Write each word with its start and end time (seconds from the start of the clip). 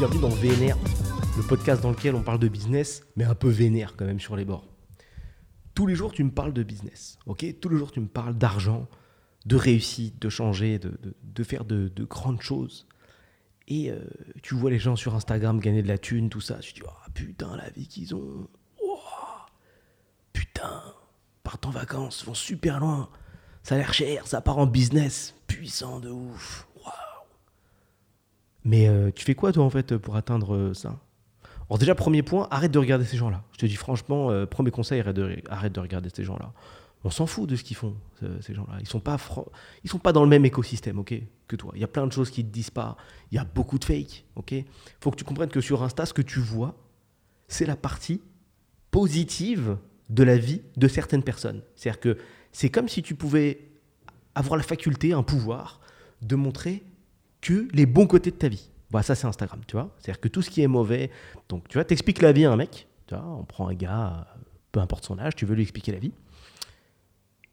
bienvenue 0.00 0.22
dans 0.22 0.30
VNR, 0.30 0.78
le 1.36 1.42
podcast 1.46 1.82
dans 1.82 1.90
lequel 1.90 2.14
on 2.14 2.22
parle 2.22 2.38
de 2.38 2.48
business, 2.48 3.02
mais 3.16 3.24
un 3.24 3.34
peu 3.34 3.50
vénère 3.50 3.96
quand 3.98 4.06
même 4.06 4.18
sur 4.18 4.34
les 4.34 4.46
bords. 4.46 4.66
Tous 5.74 5.86
les 5.86 5.94
jours, 5.94 6.12
tu 6.12 6.24
me 6.24 6.30
parles 6.30 6.54
de 6.54 6.62
business, 6.62 7.18
ok? 7.26 7.44
Tous 7.60 7.68
les 7.68 7.76
jours, 7.76 7.92
tu 7.92 8.00
me 8.00 8.06
parles 8.06 8.32
d'argent, 8.32 8.88
de 9.44 9.56
réussite, 9.56 10.18
de 10.18 10.30
changer, 10.30 10.78
de, 10.78 11.44
faire 11.44 11.66
de, 11.66 11.88
de, 11.88 12.04
grandes 12.04 12.40
choses. 12.40 12.88
Et 13.68 13.90
euh, 13.90 14.00
tu 14.42 14.54
vois 14.54 14.70
les 14.70 14.78
gens 14.78 14.96
sur 14.96 15.14
Instagram 15.14 15.60
gagner 15.60 15.82
de 15.82 15.88
la 15.88 15.98
thune, 15.98 16.30
tout 16.30 16.40
ça. 16.40 16.60
Tu 16.60 16.72
dis, 16.72 16.82
oh, 16.82 17.10
putain, 17.12 17.54
la 17.58 17.68
vie 17.68 17.86
qu'ils 17.86 18.14
ont. 18.14 18.48
Oh, 18.82 18.98
putain, 20.32 20.82
partent 21.42 21.66
en 21.66 21.70
vacances, 21.72 22.24
vont 22.24 22.32
super 22.32 22.80
loin. 22.80 23.10
Ça 23.62 23.74
a 23.74 23.78
l'air 23.78 23.92
cher, 23.92 24.26
ça 24.26 24.40
part 24.40 24.56
en 24.56 24.66
business. 24.66 25.34
Puissant 25.46 26.00
de 26.00 26.08
ouf. 26.08 26.69
Mais 28.64 28.88
euh, 28.88 29.10
tu 29.14 29.24
fais 29.24 29.34
quoi, 29.34 29.52
toi, 29.52 29.64
en 29.64 29.70
fait, 29.70 29.96
pour 29.96 30.16
atteindre 30.16 30.54
euh, 30.54 30.74
ça? 30.74 30.98
Alors, 31.68 31.78
déjà, 31.78 31.94
premier 31.94 32.22
point, 32.22 32.48
arrête 32.50 32.72
de 32.72 32.78
regarder 32.78 33.04
ces 33.04 33.16
gens-là. 33.16 33.42
Je 33.52 33.58
te 33.58 33.66
dis 33.66 33.76
franchement, 33.76 34.30
euh, 34.30 34.46
premier 34.46 34.70
conseil, 34.70 35.00
arrête 35.00 35.16
de, 35.72 35.80
regarder 35.80 36.10
ces 36.12 36.24
gens-là. 36.24 36.52
On 37.04 37.10
s'en 37.10 37.26
fout 37.26 37.48
de 37.48 37.56
ce 37.56 37.64
qu'ils 37.64 37.76
font, 37.76 37.96
ces 38.42 38.52
gens-là. 38.52 38.76
Ils 38.80 38.88
sont 38.88 39.00
pas 39.00 39.16
ils 39.84 39.88
sont 39.88 39.98
pas 39.98 40.12
dans 40.12 40.22
le 40.22 40.28
même 40.28 40.44
écosystème, 40.44 40.98
ok, 40.98 41.14
que 41.48 41.56
toi. 41.56 41.72
Il 41.74 41.80
y 41.80 41.84
a 41.84 41.88
plein 41.88 42.06
de 42.06 42.12
choses 42.12 42.30
qui 42.30 42.44
te 42.44 42.50
disent 42.50 42.70
pas. 42.70 42.96
Il 43.32 43.36
y 43.36 43.38
a 43.38 43.44
beaucoup 43.44 43.78
de 43.78 43.84
fake, 43.84 44.26
ok. 44.36 44.54
Faut 45.00 45.10
que 45.10 45.16
tu 45.16 45.24
comprennes 45.24 45.48
que 45.48 45.62
sur 45.62 45.82
Insta, 45.82 46.04
ce 46.04 46.12
que 46.12 46.20
tu 46.20 46.40
vois, 46.40 46.74
c'est 47.48 47.64
la 47.64 47.76
partie 47.76 48.20
positive 48.90 49.78
de 50.10 50.22
la 50.24 50.36
vie 50.36 50.60
de 50.76 50.88
certaines 50.88 51.22
personnes. 51.22 51.62
C'est-à-dire 51.74 52.00
que 52.00 52.18
c'est 52.52 52.68
comme 52.68 52.88
si 52.88 53.02
tu 53.02 53.14
pouvais 53.14 53.70
avoir 54.34 54.58
la 54.58 54.62
faculté, 54.62 55.14
un 55.14 55.22
pouvoir, 55.22 55.80
de 56.20 56.36
montrer 56.36 56.82
que 57.40 57.68
les 57.72 57.86
bons 57.86 58.06
côtés 58.06 58.30
de 58.30 58.36
ta 58.36 58.48
vie. 58.48 58.70
Bah, 58.90 59.02
ça, 59.02 59.14
c'est 59.14 59.26
Instagram, 59.26 59.60
tu 59.66 59.76
vois. 59.76 59.94
C'est-à-dire 59.98 60.20
que 60.20 60.28
tout 60.28 60.42
ce 60.42 60.50
qui 60.50 60.62
est 60.62 60.68
mauvais. 60.68 61.10
Donc, 61.48 61.68
tu 61.68 61.74
vois, 61.74 61.84
t'expliques 61.84 62.22
la 62.22 62.32
vie 62.32 62.44
à 62.44 62.52
un 62.52 62.56
mec. 62.56 62.88
Tu 63.06 63.14
vois, 63.14 63.24
on 63.24 63.44
prend 63.44 63.68
un 63.68 63.74
gars, 63.74 64.26
peu 64.72 64.80
importe 64.80 65.04
son 65.04 65.18
âge, 65.18 65.34
tu 65.36 65.46
veux 65.46 65.54
lui 65.54 65.62
expliquer 65.62 65.92
la 65.92 65.98
vie. 65.98 66.12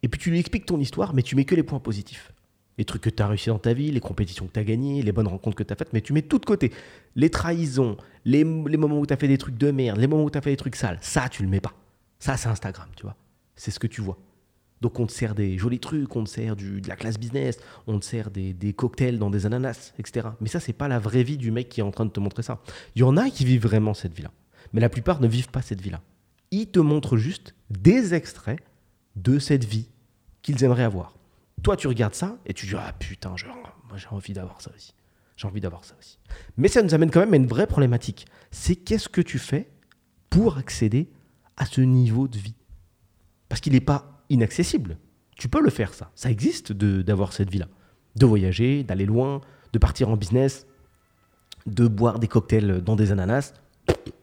Et 0.04 0.08
puis, 0.08 0.20
tu 0.20 0.30
lui 0.32 0.40
expliques 0.40 0.66
ton 0.66 0.80
histoire, 0.80 1.14
mais 1.14 1.22
tu 1.22 1.36
mets 1.36 1.46
que 1.46 1.56
les 1.56 1.64
points 1.64 1.80
positifs. 1.80 2.32
Les 2.78 2.86
trucs 2.86 3.02
que 3.02 3.10
tu 3.10 3.24
as 3.24 3.28
réussi 3.28 3.50
dans 3.50 3.58
ta 3.58 3.74
vie, 3.74 3.92
les 3.92 4.00
compétitions 4.00 4.46
que 4.46 4.52
tu 4.52 4.60
as 4.60 4.64
gagnées, 4.64 5.02
les 5.02 5.12
bonnes 5.12 5.28
rencontres 5.28 5.56
que 5.56 5.64
tu 5.64 5.74
as 5.74 5.76
faites, 5.76 5.94
mais 5.94 6.02
tu 6.02 6.14
mets 6.14 6.22
tout 6.22 6.38
de 6.38 6.46
côté. 6.46 6.72
Les 7.16 7.32
trahisons, 7.32 7.98
les, 8.24 8.44
les 8.44 8.78
moments 8.78 9.00
où 9.00 9.06
tu 9.06 9.14
as 9.14 9.18
fait 9.18 9.28
des 9.28 9.40
trucs 9.40 9.58
de 9.58 9.72
merde, 9.72 9.98
les 9.98 10.06
moments 10.06 10.24
où 10.24 10.30
tu 10.30 10.38
as 10.38 10.42
fait 10.42 10.52
des 10.52 10.58
trucs 10.58 10.76
sales, 10.76 11.00
ça, 11.02 11.28
tu 11.28 11.42
le 11.42 11.50
mets 11.50 11.60
pas. 11.60 11.74
Ça, 12.20 12.38
c'est 12.38 12.50
Instagram, 12.50 12.88
tu 12.96 13.04
vois. 13.04 13.16
C'est 13.56 13.72
ce 13.72 13.80
que 13.80 13.88
tu 13.88 14.02
vois. 14.02 14.18
Donc 14.82 15.00
on 15.00 15.08
te 15.08 15.12
sert 15.12 15.34
des 15.34 15.58
jolis 15.58 15.80
trucs, 15.80 16.16
on 16.16 16.24
te 16.24 16.30
sert 16.30 16.56
de 16.56 16.88
la 16.88 16.96
classe 16.96 17.18
business, 17.18 17.60
on 17.88 18.00
te 18.00 18.06
sert 18.06 18.30
des, 18.30 18.74
cocktails 18.74 19.18
dans 19.18 19.30
des 19.30 19.46
ananas, 19.46 19.94
etc. 19.98 20.30
Mais 20.40 20.50
ça, 20.50 20.60
c'est 20.60 20.74
pas 20.74 20.88
la 20.88 21.00
vraie 21.00 21.24
vie 21.24 21.38
du 21.38 21.52
mec 21.52 21.70
qui 21.70 21.80
est 21.80 21.84
en 21.84 21.92
train 21.92 22.06
de 22.06 22.12
te 22.12 22.20
montrer 22.20 22.44
ça. 22.44 22.62
Il 22.96 23.00
y 23.00 23.04
en 23.04 23.18
a 23.18 23.30
qui 23.30 23.46
vivent 23.46 23.64
vraiment 23.64 23.94
cette 23.94 24.14
vie-là. 24.14 24.32
Mais 24.74 24.82
la 24.82 24.90
plupart 24.90 25.22
ne 25.22 25.28
vivent 25.28 25.50
pas 25.50 25.62
cette 25.62 25.82
vie-là. 25.82 26.02
Ils 26.52 26.68
te 26.68 26.80
montrent 26.80 27.18
juste 27.18 27.56
des 27.70 28.14
extraits 28.14 28.60
de 29.16 29.40
cette 29.40 29.64
vie 29.64 29.90
qu'ils 30.42 30.64
aimeraient 30.64 30.84
avoir. 30.84 31.18
Toi, 31.64 31.76
tu 31.76 31.88
regardes 31.88 32.14
ça 32.14 32.38
et 32.46 32.54
tu 32.54 32.68
dis 32.68 32.76
Ah 32.78 32.94
putain, 33.00 33.30
moi 33.30 33.98
j'ai 33.98 34.08
envie 34.12 34.34
d'avoir 34.34 34.62
ça 34.62 34.72
aussi. 34.76 34.94
J'ai 35.36 35.48
envie 35.48 35.62
d'avoir 35.62 35.86
ça 35.86 35.96
aussi. 36.00 36.20
Mais 36.56 36.68
ça 36.68 36.82
nous 36.82 36.94
amène 36.94 37.12
quand 37.12 37.20
même 37.20 37.34
à 37.34 37.38
une 37.38 37.48
vraie 37.48 37.68
problématique. 37.68 38.26
C'est 38.52 38.76
qu'est-ce 38.76 39.10
que 39.10 39.22
tu 39.22 39.40
fais 39.40 39.70
pour 40.30 40.58
accéder 40.58 41.10
à 41.58 41.66
ce 41.66 41.82
niveau 41.82 42.28
de 42.28 42.38
vie? 42.38 42.56
Parce 43.50 43.62
qu'il 43.62 43.74
n'est 43.74 43.80
pas 43.80 44.17
inaccessible. 44.30 44.98
Tu 45.38 45.50
peux 45.50 45.62
le 45.62 45.70
faire, 45.70 45.94
ça. 45.94 46.12
Ça 46.16 46.32
existe 46.32 46.74
d'avoir 46.74 47.34
cette 47.34 47.50
vie-là. 47.50 47.68
De 48.16 48.26
voyager, 48.26 48.84
d'aller 48.84 49.06
loin, 49.06 49.42
de 49.74 49.80
partir 49.80 50.10
en 50.10 50.18
business, 50.18 50.66
de 51.66 51.88
boire 51.88 52.20
des 52.20 52.28
cocktails 52.28 52.82
dans 52.82 52.96
des 52.96 53.12
ananas. 53.12 53.54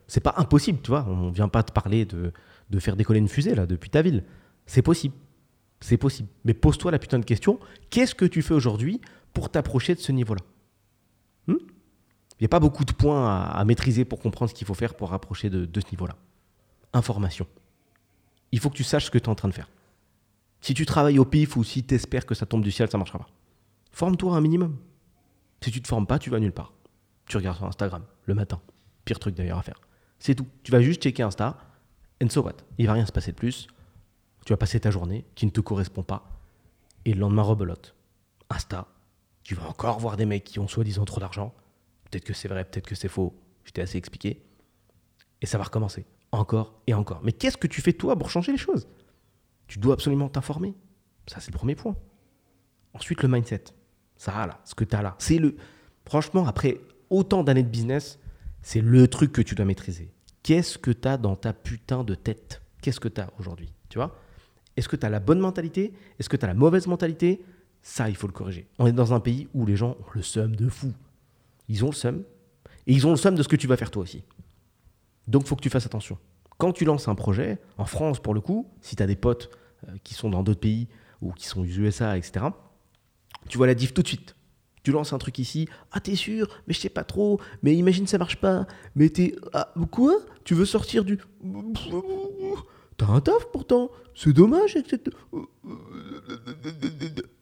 C'est 0.08 0.20
pas 0.20 0.34
impossible, 0.36 0.80
tu 0.82 0.90
vois. 0.90 1.06
On 1.08 1.30
vient 1.30 1.48
pas 1.48 1.62
te 1.62 1.72
parler 1.72 2.04
de, 2.04 2.32
de 2.70 2.78
faire 2.78 2.96
décoller 2.96 3.20
une 3.20 3.28
fusée, 3.28 3.54
là, 3.54 3.66
depuis 3.66 3.90
ta 3.90 4.02
ville. 4.02 4.24
C'est 4.66 4.82
possible. 4.82 5.14
C'est 5.80 5.96
possible. 5.96 6.28
Mais 6.44 6.54
pose-toi 6.54 6.90
la 6.90 6.98
putain 6.98 7.18
de 7.18 7.24
question. 7.24 7.60
Qu'est-ce 7.90 8.14
que 8.14 8.24
tu 8.24 8.42
fais 8.42 8.54
aujourd'hui 8.54 9.00
pour 9.32 9.50
t'approcher 9.50 9.94
de 9.94 10.00
ce 10.00 10.12
niveau-là? 10.12 10.40
Il 11.46 11.54
hmm? 11.54 11.58
N'y 12.40 12.46
a 12.46 12.48
pas 12.48 12.60
beaucoup 12.60 12.84
de 12.84 12.92
points 12.92 13.44
à, 13.44 13.64
maîtriser 13.64 14.04
pour 14.04 14.20
comprendre 14.20 14.50
ce 14.50 14.54
qu'il 14.54 14.66
faut 14.66 14.74
faire 14.74 14.94
pour 14.94 15.10
rapprocher 15.10 15.50
de, 15.50 15.66
de 15.66 15.80
ce 15.80 15.86
niveau-là. 15.92 16.16
Information. 16.92 17.46
Il 18.50 18.60
faut 18.60 18.70
que 18.70 18.76
tu 18.76 18.84
saches 18.84 19.06
ce 19.06 19.10
que 19.10 19.18
tu 19.18 19.24
es 19.24 19.28
en 19.28 19.34
train 19.34 19.48
de 19.48 19.54
faire. 19.54 19.68
Si 20.64 20.72
tu 20.72 20.86
travailles 20.86 21.18
au 21.18 21.26
pif 21.26 21.58
ou 21.58 21.62
si 21.62 21.84
tu 21.84 21.94
espères 21.94 22.24
que 22.24 22.34
ça 22.34 22.46
tombe 22.46 22.64
du 22.64 22.70
ciel, 22.70 22.90
ça 22.90 22.96
ne 22.96 23.00
marchera 23.00 23.18
pas. 23.18 23.28
Forme-toi 23.92 24.34
un 24.34 24.40
minimum. 24.40 24.78
Si 25.60 25.70
tu 25.70 25.78
ne 25.78 25.82
te 25.82 25.88
formes 25.88 26.06
pas, 26.06 26.18
tu 26.18 26.30
vas 26.30 26.40
nulle 26.40 26.54
part. 26.54 26.72
Tu 27.26 27.36
regardes 27.36 27.58
sur 27.58 27.66
Instagram 27.66 28.02
le 28.24 28.32
matin. 28.32 28.62
Pire 29.04 29.18
truc 29.18 29.34
d'ailleurs 29.34 29.58
à 29.58 29.62
faire. 29.62 29.78
C'est 30.18 30.34
tout. 30.34 30.46
Tu 30.62 30.72
vas 30.72 30.80
juste 30.80 31.02
checker 31.02 31.22
Insta, 31.22 31.58
and 32.22 32.30
so 32.30 32.40
what? 32.40 32.54
Il 32.78 32.86
va 32.86 32.94
rien 32.94 33.04
se 33.04 33.12
passer 33.12 33.32
de 33.32 33.36
plus. 33.36 33.66
Tu 34.46 34.54
vas 34.54 34.56
passer 34.56 34.80
ta 34.80 34.90
journée 34.90 35.26
qui 35.34 35.44
ne 35.44 35.50
te 35.50 35.60
correspond 35.60 36.02
pas. 36.02 36.40
Et 37.04 37.12
le 37.12 37.20
lendemain, 37.20 37.42
rebelote. 37.42 37.94
Insta, 38.48 38.86
tu 39.42 39.54
vas 39.54 39.68
encore 39.68 39.98
voir 39.98 40.16
des 40.16 40.24
mecs 40.24 40.44
qui 40.44 40.60
ont 40.60 40.68
soi-disant 40.68 41.04
trop 41.04 41.20
d'argent. 41.20 41.52
Peut-être 42.10 42.24
que 42.24 42.32
c'est 42.32 42.48
vrai, 42.48 42.64
peut-être 42.64 42.86
que 42.86 42.94
c'est 42.94 43.08
faux. 43.08 43.38
Je 43.64 43.72
t'ai 43.72 43.82
assez 43.82 43.98
expliqué. 43.98 44.42
Et 45.42 45.46
ça 45.46 45.58
va 45.58 45.64
recommencer. 45.64 46.06
Encore 46.32 46.80
et 46.86 46.94
encore. 46.94 47.20
Mais 47.22 47.32
qu'est-ce 47.32 47.58
que 47.58 47.66
tu 47.66 47.82
fais 47.82 47.92
toi 47.92 48.16
pour 48.16 48.30
changer 48.30 48.50
les 48.50 48.56
choses? 48.56 48.88
Tu 49.66 49.78
dois 49.78 49.94
absolument 49.94 50.28
t'informer. 50.28 50.74
Ça, 51.26 51.40
c'est 51.40 51.52
le 51.52 51.56
premier 51.56 51.74
point. 51.74 51.96
Ensuite, 52.92 53.22
le 53.22 53.28
mindset. 53.28 53.64
Ça, 54.16 54.46
là, 54.46 54.60
ce 54.64 54.74
que 54.74 54.84
tu 54.84 54.94
as 54.94 55.02
là. 55.02 55.16
C'est 55.18 55.38
le. 55.38 55.56
Franchement, 56.06 56.46
après 56.46 56.80
autant 57.10 57.42
d'années 57.42 57.62
de 57.62 57.68
business, 57.68 58.18
c'est 58.62 58.80
le 58.80 59.08
truc 59.08 59.32
que 59.32 59.42
tu 59.42 59.54
dois 59.54 59.64
maîtriser. 59.64 60.12
Qu'est-ce 60.42 60.78
que 60.78 60.90
tu 60.90 61.08
as 61.08 61.16
dans 61.16 61.36
ta 61.36 61.52
putain 61.52 62.04
de 62.04 62.14
tête? 62.14 62.62
Qu'est-ce 62.82 63.00
que 63.00 63.08
tu 63.08 63.20
as 63.20 63.30
aujourd'hui? 63.38 63.72
Tu 63.88 63.98
vois? 63.98 64.18
Est-ce 64.76 64.88
que 64.88 64.96
tu 64.96 65.06
as 65.06 65.10
la 65.10 65.20
bonne 65.20 65.40
mentalité? 65.40 65.94
Est-ce 66.18 66.28
que 66.28 66.36
tu 66.36 66.44
as 66.44 66.48
la 66.48 66.54
mauvaise 66.54 66.86
mentalité? 66.86 67.42
Ça, 67.82 68.08
il 68.08 68.16
faut 68.16 68.26
le 68.26 68.32
corriger. 68.32 68.66
On 68.78 68.86
est 68.86 68.92
dans 68.92 69.12
un 69.14 69.20
pays 69.20 69.48
où 69.54 69.66
les 69.66 69.76
gens 69.76 69.90
ont 69.90 70.10
le 70.14 70.22
seum 70.22 70.54
de 70.56 70.68
fou. 70.68 70.92
Ils 71.68 71.84
ont 71.84 71.88
le 71.88 71.94
seum. 71.94 72.24
Et 72.86 72.92
ils 72.92 73.06
ont 73.06 73.10
le 73.10 73.16
seum 73.16 73.34
de 73.34 73.42
ce 73.42 73.48
que 73.48 73.56
tu 73.56 73.66
vas 73.66 73.76
faire 73.76 73.90
toi 73.90 74.02
aussi. 74.02 74.22
Donc, 75.26 75.42
il 75.42 75.48
faut 75.48 75.56
que 75.56 75.62
tu 75.62 75.70
fasses 75.70 75.86
attention 75.86 76.18
quand 76.58 76.72
tu 76.72 76.84
lances 76.84 77.08
un 77.08 77.14
projet, 77.14 77.58
en 77.78 77.84
France 77.84 78.20
pour 78.20 78.34
le 78.34 78.40
coup, 78.40 78.68
si 78.80 78.96
tu 78.96 79.02
as 79.02 79.06
des 79.06 79.16
potes 79.16 79.50
euh, 79.88 79.92
qui 80.04 80.14
sont 80.14 80.30
dans 80.30 80.42
d'autres 80.42 80.60
pays 80.60 80.88
ou 81.20 81.32
qui 81.32 81.46
sont 81.46 81.60
aux 81.60 81.64
USA, 81.64 82.16
etc., 82.16 82.46
tu 83.48 83.58
vois 83.58 83.66
la 83.66 83.74
diff 83.74 83.92
tout 83.92 84.02
de 84.02 84.08
suite. 84.08 84.36
Tu 84.82 84.92
lances 84.92 85.12
un 85.14 85.18
truc 85.18 85.38
ici, 85.38 85.66
ah 85.92 86.00
t'es 86.00 86.14
sûr, 86.14 86.46
mais 86.66 86.74
je 86.74 86.80
sais 86.80 86.90
pas 86.90 87.04
trop, 87.04 87.40
mais 87.62 87.74
imagine 87.74 88.06
ça 88.06 88.18
marche 88.18 88.36
pas, 88.36 88.66
mais 88.94 89.08
t'es... 89.08 89.34
Ah, 89.54 89.72
quoi? 89.90 90.14
Tu 90.44 90.54
veux 90.54 90.66
sortir 90.66 91.04
du... 91.04 91.18
T'as 92.98 93.06
un 93.06 93.20
taf 93.20 93.46
pourtant, 93.50 93.90
c'est 94.14 94.32
dommage, 94.32 94.76
etc. 94.76 95.16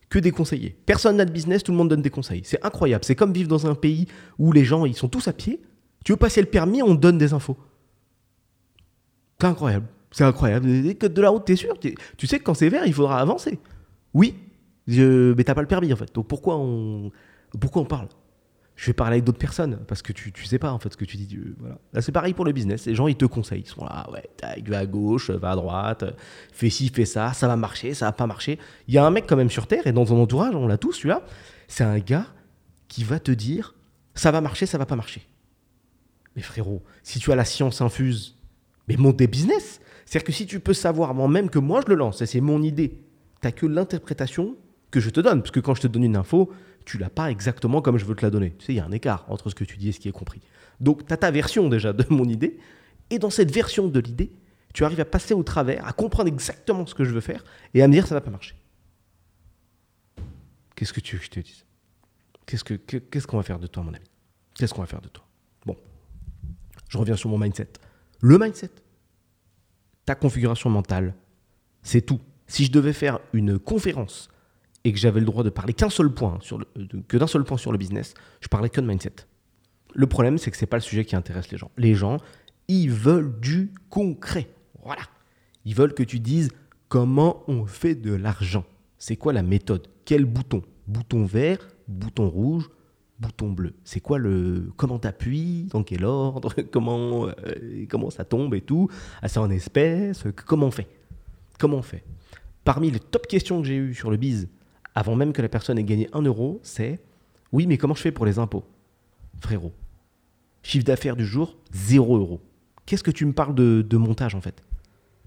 Que 0.09 0.19
des 0.21 0.31
conseillers. 0.31 0.77
Personne 0.87 1.17
n'a 1.17 1.25
de 1.25 1.33
business, 1.33 1.65
tout 1.65 1.72
le 1.72 1.78
monde 1.78 1.89
donne 1.89 2.03
des 2.03 2.11
conseils. 2.11 2.43
C'est 2.45 2.65
incroyable, 2.65 3.05
c'est 3.05 3.17
comme 3.17 3.33
vivre 3.33 3.49
dans 3.49 3.67
un 3.67 3.75
pays 3.75 4.06
où 4.39 4.53
les 4.53 4.65
gens, 4.65 4.87
ils 4.87 4.97
sont 4.97 5.09
tous 5.09 5.27
à 5.27 5.33
pied. 5.33 5.61
Tu 6.05 6.12
veux 6.12 6.19
passer 6.19 6.41
le 6.41 6.49
permis, 6.49 6.83
on 6.83 6.95
te 6.95 7.01
donne 7.01 7.19
des 7.19 7.33
infos. 7.33 7.56
C'est 9.42 9.48
incroyable. 9.48 9.86
C'est 10.12 10.25
incroyable. 10.25 10.94
Codes 10.94 11.14
de 11.14 11.20
la 11.20 11.30
route, 11.30 11.44
t'es 11.44 11.56
sûr? 11.56 11.76
Tu 11.80 12.26
sais 12.28 12.38
que 12.38 12.44
quand 12.44 12.54
c'est 12.54 12.69
vert, 12.69 12.86
il 12.86 12.94
faudra 12.94 13.19
avancer. 13.19 13.58
Oui, 14.14 14.36
je... 14.86 15.34
mais 15.34 15.42
t'as 15.42 15.54
pas 15.54 15.62
le 15.62 15.66
permis 15.66 15.92
en 15.92 15.97
fait. 15.97 16.14
Donc 16.14 16.28
pourquoi 16.28 16.58
on, 16.58 17.10
pourquoi 17.58 17.82
on 17.82 17.86
parle? 17.86 18.06
Je 18.76 18.86
vais 18.86 18.92
parler 18.92 19.14
avec 19.14 19.25
d'autres 19.25 19.38
personnes 19.38 19.80
parce 19.88 20.00
que 20.00 20.12
tu, 20.12 20.30
tu 20.30 20.44
sais 20.44 20.60
pas 20.60 20.70
en 20.70 20.78
fait 20.78 20.92
ce 20.92 20.97
que 20.97 21.04
tu 21.04 21.16
dis. 21.16 21.38
Voilà. 21.58 21.78
Là, 21.92 22.03
c'est 22.03 22.12
pareil 22.12 22.34
pour 22.34 22.44
le 22.44 22.53
business. 22.53 22.86
Les 22.86 22.94
gens, 22.94 23.08
ils 23.08 23.16
te 23.16 23.24
conseillent. 23.24 23.62
Ils 23.62 23.68
sont 23.68 23.84
là, 23.84 24.09
ouais, 24.12 24.30
va 24.65 24.78
à 24.78 24.86
gauche, 24.86 25.30
va 25.30 25.50
à 25.50 25.56
droite, 25.56 26.04
fais 26.53 26.71
ci, 26.71 26.88
fais 26.88 27.04
ça, 27.04 27.33
ça 27.33 27.48
va 27.48 27.56
marcher, 27.56 27.95
ça 27.95 28.06
va 28.06 28.12
pas 28.12 28.28
marcher. 28.28 28.60
Il 28.86 28.95
y 28.95 28.98
a 28.98 29.04
un 29.04 29.10
mec 29.10 29.24
quand 29.27 29.36
même 29.36 29.50
sur 29.50 29.66
Terre 29.66 29.88
et 29.88 29.92
dans 29.92 30.04
ton 30.04 30.22
entourage, 30.22 30.54
on 30.54 30.68
l'a 30.68 30.78
tous, 30.78 30.92
celui-là. 30.92 31.22
C'est 31.66 31.84
un 31.84 31.98
gars 31.98 32.27
qui 32.86 33.03
va 33.03 33.18
te 33.18 33.33
dire 33.33 33.74
ça 34.15 34.30
va 34.30 34.41
marcher, 34.41 34.66
ça 34.66 34.78
va 34.78 34.86
pas 34.86 34.97
marcher. 34.97 35.27
Mais 36.36 36.42
frérot, 36.42 36.83
si 37.03 37.18
tu 37.18 37.33
as 37.33 37.36
la 37.36 37.45
science 37.45 37.80
infuse 37.80 38.36
mais 38.89 38.97
monte 38.97 39.17
des 39.17 39.27
business. 39.27 39.81
C'est-à-dire 40.05 40.27
que 40.27 40.33
si 40.33 40.47
tu 40.47 40.61
peux 40.61 40.75
savoir 40.75 41.11
avant 41.11 41.29
même 41.29 41.51
que 41.51 41.59
moi 41.59 41.81
je 41.84 41.91
le 41.91 41.97
lance, 41.97 42.21
et 42.23 42.27
c'est 42.27 42.41
mon 42.41 42.63
idée, 42.63 43.03
tu 43.41 43.47
n'as 43.47 43.53
que 43.53 43.67
l'interprétation 43.67 44.57
que 44.91 45.01
je 45.01 45.11
te 45.11 45.21
donne. 45.21 45.41
Parce 45.43 45.51
que 45.51 45.61
quand 45.61 45.75
je 45.75 45.83
te 45.83 45.87
donne 45.87 46.05
une 46.05 46.17
info, 46.17 46.53
tu 46.84 46.99
l'as 46.99 47.11
pas 47.11 47.31
exactement 47.31 47.81
comme 47.83 47.99
je 47.99 48.05
veux 48.05 48.15
te 48.15 48.25
la 48.25 48.31
donner. 48.31 48.55
Tu 48.59 48.67
sais, 48.67 48.73
il 48.75 48.77
y 48.77 48.81
a 48.81 48.84
un 48.84 48.93
écart 48.93 49.25
entre 49.29 49.51
ce 49.51 49.55
que 49.55 49.65
tu 49.65 49.77
dis 49.77 49.89
et 49.89 49.93
ce 49.93 50.01
qui 50.01 50.09
est 50.09 50.13
compris. 50.13 50.41
Donc, 50.81 51.07
tu 51.07 51.13
as 51.13 51.17
ta 51.17 51.31
version 51.31 51.69
déjà 51.69 51.93
de 51.93 52.05
mon 52.11 52.25
idée. 52.25 52.59
Et 53.11 53.19
dans 53.19 53.31
cette 53.31 53.51
version 53.51 53.89
de 53.89 54.01
l'idée, 54.01 54.33
tu 54.73 54.84
arrives 54.84 55.01
à 55.01 55.05
passer 55.05 55.34
au 55.34 55.43
travers, 55.43 55.87
à 55.87 55.93
comprendre 55.93 56.29
exactement 56.29 56.87
ce 56.87 56.95
que 56.95 57.05
je 57.05 57.11
veux 57.11 57.21
faire 57.21 57.45
et 57.75 57.83
à 57.83 57.89
me 57.89 57.93
dire 57.93 58.07
ça 58.07 58.15
va 58.15 58.21
pas 58.21 58.31
marcher. 58.31 58.55
Qu'est-ce 60.75 60.93
que 60.93 61.01
tu 61.01 61.17
veux 61.17 61.21
que 61.21 61.27
je 61.27 61.31
te 61.31 61.41
dise? 61.41 61.65
Qu'est-ce 62.47 63.27
qu'on 63.27 63.37
va 63.37 63.43
faire 63.43 63.59
de 63.59 63.67
toi, 63.67 63.83
mon 63.83 63.95
ami 63.95 64.05
Qu'est-ce 64.55 64.75
qu'on 64.75 64.81
va 64.81 64.87
faire 64.87 65.01
de 65.01 65.09
toi? 65.09 65.25
Bon, 65.65 65.77
je 66.89 66.99
reviens 66.99 67.17
sur 67.17 67.29
mon 67.31 67.39
mindset. 67.39 67.69
Le 68.24 68.39
mindset, 68.39 68.71
ta 70.07 70.15
configuration 70.15 70.71
mentale, 70.71 71.13
c'est 71.83 72.03
tout. 72.03 72.21
Si 72.47 72.65
je 72.65 72.71
devais 72.71 72.92
faire 72.92 73.19
une 73.33 73.59
conférence 73.59 74.28
et 74.84 74.92
que 74.92 74.98
j'avais 74.98 75.19
le 75.19 75.27
droit 75.27 75.42
de 75.42 75.51
parler 75.51 75.72
qu'un 75.72 75.91
seul 75.91 76.15
point, 76.15 76.39
sur 76.41 76.65
que 77.09 77.16
d'un 77.16 77.27
seul 77.27 77.42
point 77.42 77.59
sur 77.59 77.72
le 77.72 77.78
business, 77.78 78.15
je 78.41 78.47
parlais 78.47 78.69
que 78.69 78.80
de 78.80 78.86
mindset. 78.86 79.27
Le 79.92 80.07
problème, 80.07 80.39
c'est 80.39 80.53
que 80.53 80.57
c'est 80.57 80.66
pas 80.66 80.77
le 80.77 80.83
sujet 80.83 81.04
qui 81.04 81.16
intéresse 81.16 81.51
les 81.51 81.59
gens. 81.59 81.72
Les 81.77 81.97
gens, 81.97 82.19
ils 82.69 82.92
veulent 82.92 83.41
du 83.41 83.72
concret. 83.91 84.48
Voilà. 84.84 85.03
Ils 85.65 85.74
veulent 85.74 85.95
que 85.95 86.04
tu 86.04 86.21
dises 86.21 86.51
comment 86.89 87.42
on 87.48 87.66
fait 87.66 87.97
de 87.97 88.15
l'argent. 88.15 88.65
C'est 88.98 89.16
quoi 89.16 89.33
la 89.33 89.42
méthode? 89.42 89.89
Quel 90.04 90.27
bouton? 90.27 90.63
Bouton 90.86 91.24
vert, 91.24 91.59
bouton 91.89 92.28
rouge, 92.28 92.71
bouton 93.22 93.51
bleu. 93.51 93.74
C'est 93.84 94.01
quoi 94.01 94.19
le 94.19 94.71
comment 94.77 94.98
t'appuies 94.98 95.69
Dans 95.71 95.83
quel 95.83 96.04
ordre 96.04 96.54
Comment 96.71 97.27
euh, 97.28 97.86
comment 97.89 98.10
ça 98.10 98.24
tombe 98.24 98.54
et 98.54 98.60
tout. 98.60 98.89
Ah, 99.22 99.28
C'est 99.28 99.39
en 99.39 99.51
espèces. 99.51 100.24
Comment 100.47 100.66
on 100.66 100.71
fait? 100.71 100.89
Comment 101.59 101.78
on 101.78 101.83
fait? 101.83 102.04
Parmi 102.65 102.91
les 102.91 103.01
top 103.01 103.27
questions 103.27 103.60
que 103.63 103.66
j'ai 103.66 103.77
eues 103.77 103.95
sur 103.95 104.10
le 104.10 104.16
biz, 104.16 104.48
avant 104.95 105.16
même 105.16 105.33
que 105.33 105.42
la 105.42 105.48
personne 105.48 105.78
ait 105.78 105.84
gagné 105.84 106.09
un 106.13 106.22
euro, 106.22 106.60
c'est 106.63 107.01
oui, 107.53 107.66
mais 107.66 107.77
comment 107.77 107.95
je 107.95 108.01
fais 108.01 108.13
pour 108.13 108.24
les 108.24 108.39
impôts? 108.39 108.65
Frérot, 109.41 109.72
chiffre 110.63 110.84
d'affaires 110.84 111.16
du 111.16 111.27
jour, 111.27 111.57
0 111.72 112.16
euros. 112.16 112.41
Qu'est-ce 112.86 113.03
que 113.03 113.10
tu 113.10 113.27
me 113.27 113.33
parles 113.33 113.54
de, 113.54 113.97
montage 113.97 114.34
en 114.34 114.41
fait? 114.41 114.63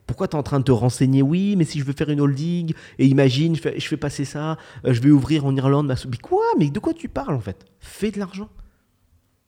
Pourquoi 0.05 0.27
tu 0.27 0.35
es 0.35 0.39
en 0.39 0.43
train 0.43 0.59
de 0.59 0.65
te 0.65 0.71
renseigner 0.71 1.21
Oui, 1.21 1.55
mais 1.55 1.65
si 1.65 1.79
je 1.79 1.85
veux 1.85 1.93
faire 1.93 2.09
une 2.09 2.21
holding, 2.21 2.73
et 2.99 3.07
imagine, 3.07 3.55
je 3.55 3.61
fais, 3.61 3.97
passer 3.97 4.25
ça, 4.25 4.57
euh, 4.85 4.93
je 4.93 5.01
vais 5.01 5.09
ouvrir 5.09 5.45
en 5.45 5.55
Irlande 5.55 5.87
ma... 5.87 5.95
Mais 6.09 6.17
quoi? 6.17 6.43
Mais 6.59 6.69
de 6.69 6.79
quoi 6.79 6.93
tu 6.93 7.09
parles 7.09 7.35
en 7.35 7.39
fait? 7.39 7.65
Fais 7.79 8.11
de 8.11 8.19
l'argent. 8.19 8.49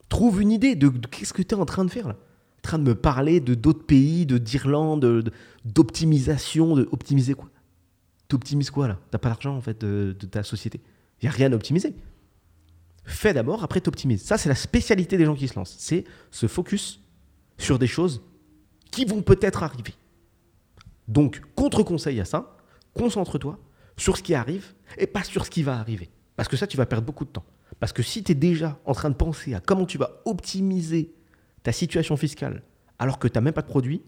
Trouve 0.10 0.42
une 0.42 0.52
idée 0.52 0.76
de, 0.76 0.90
qu'est-ce 0.90 1.34
que 1.34 1.42
tu 1.42 1.54
es 1.54 1.58
en 1.58 1.66
train 1.66 1.86
de 1.86 1.92
faire 1.92 2.08
là? 2.08 2.16
En 2.16 2.62
train 2.64 2.80
de 2.80 2.84
me 2.84 2.96
parler 2.96 3.40
de 3.40 3.54
d'autres 3.54 3.86
pays, 3.86 4.26
de 4.26 4.38
d'Irlande, 4.38 5.32
d'optimisation, 5.64 6.76
de, 6.76 6.90
optimiser 6.92 7.34
quoi? 7.34 7.50
T'optimises 8.28 8.72
quoi 8.72 8.88
là? 8.88 9.00
T'as 9.12 9.20
pas 9.20 9.30
l'argent 9.30 9.56
en 9.56 9.62
fait 9.62 9.80
de, 9.80 10.14
ta 10.14 10.44
société. 10.44 10.82
Il 11.22 11.26
n'y 11.26 11.30
a 11.30 11.32
rien 11.32 11.52
à 11.52 11.56
optimiser. 11.56 11.96
Fais 13.06 13.34
d'abord, 13.34 13.64
après 13.64 13.80
t'optimises. 13.80 14.24
Ça, 14.24 14.38
c'est 14.38 14.50
la 14.50 14.56
spécialité 14.56 15.18
des 15.18 15.24
gens 15.24 15.36
qui 15.36 15.48
se 15.48 15.56
lancent. 15.56 15.76
C'est 15.78 16.04
se 16.32 16.48
focus 16.48 17.00
sur 17.58 17.80
des 17.80 17.88
choses 17.88 18.22
qui 18.92 19.06
vont 19.06 19.22
peut-être 19.22 19.64
arriver. 19.64 19.94
Donc, 21.08 21.42
contre-conseil 21.56 22.20
à 22.20 22.26
ça, 22.26 22.58
concentre-toi 22.94 23.58
sur 23.96 24.18
ce 24.18 24.24
qui 24.24 24.34
arrive 24.34 24.74
et 24.98 25.08
pas 25.08 25.24
sur 25.24 25.46
ce 25.46 25.50
qui 25.50 25.64
va 25.64 25.80
arriver. 25.80 26.10
Parce 26.36 26.50
que 26.50 26.58
ça, 26.58 26.68
tu 26.68 26.78
vas 26.78 26.86
perdre 26.86 27.06
beaucoup 27.06 27.26
de 27.26 27.30
temps. 27.30 27.46
Parce 27.80 27.94
que 27.94 28.04
si 28.04 28.24
tu 28.24 28.32
es 28.32 28.36
déjà 28.36 28.80
en 28.86 28.94
train 28.94 29.10
de 29.10 29.16
penser 29.16 29.54
à 29.54 29.60
comment 29.60 29.86
tu 29.86 29.98
vas 29.98 30.22
optimiser 30.26 31.14
ta 31.64 31.72
situation 31.72 32.18
fiscale 32.18 32.64
alors 33.00 33.20
que 33.20 33.28
tu 33.28 33.36
n'as 33.36 33.42
même 33.42 33.54
pas 33.54 33.62
de 33.62 33.68
produit, 33.68 34.02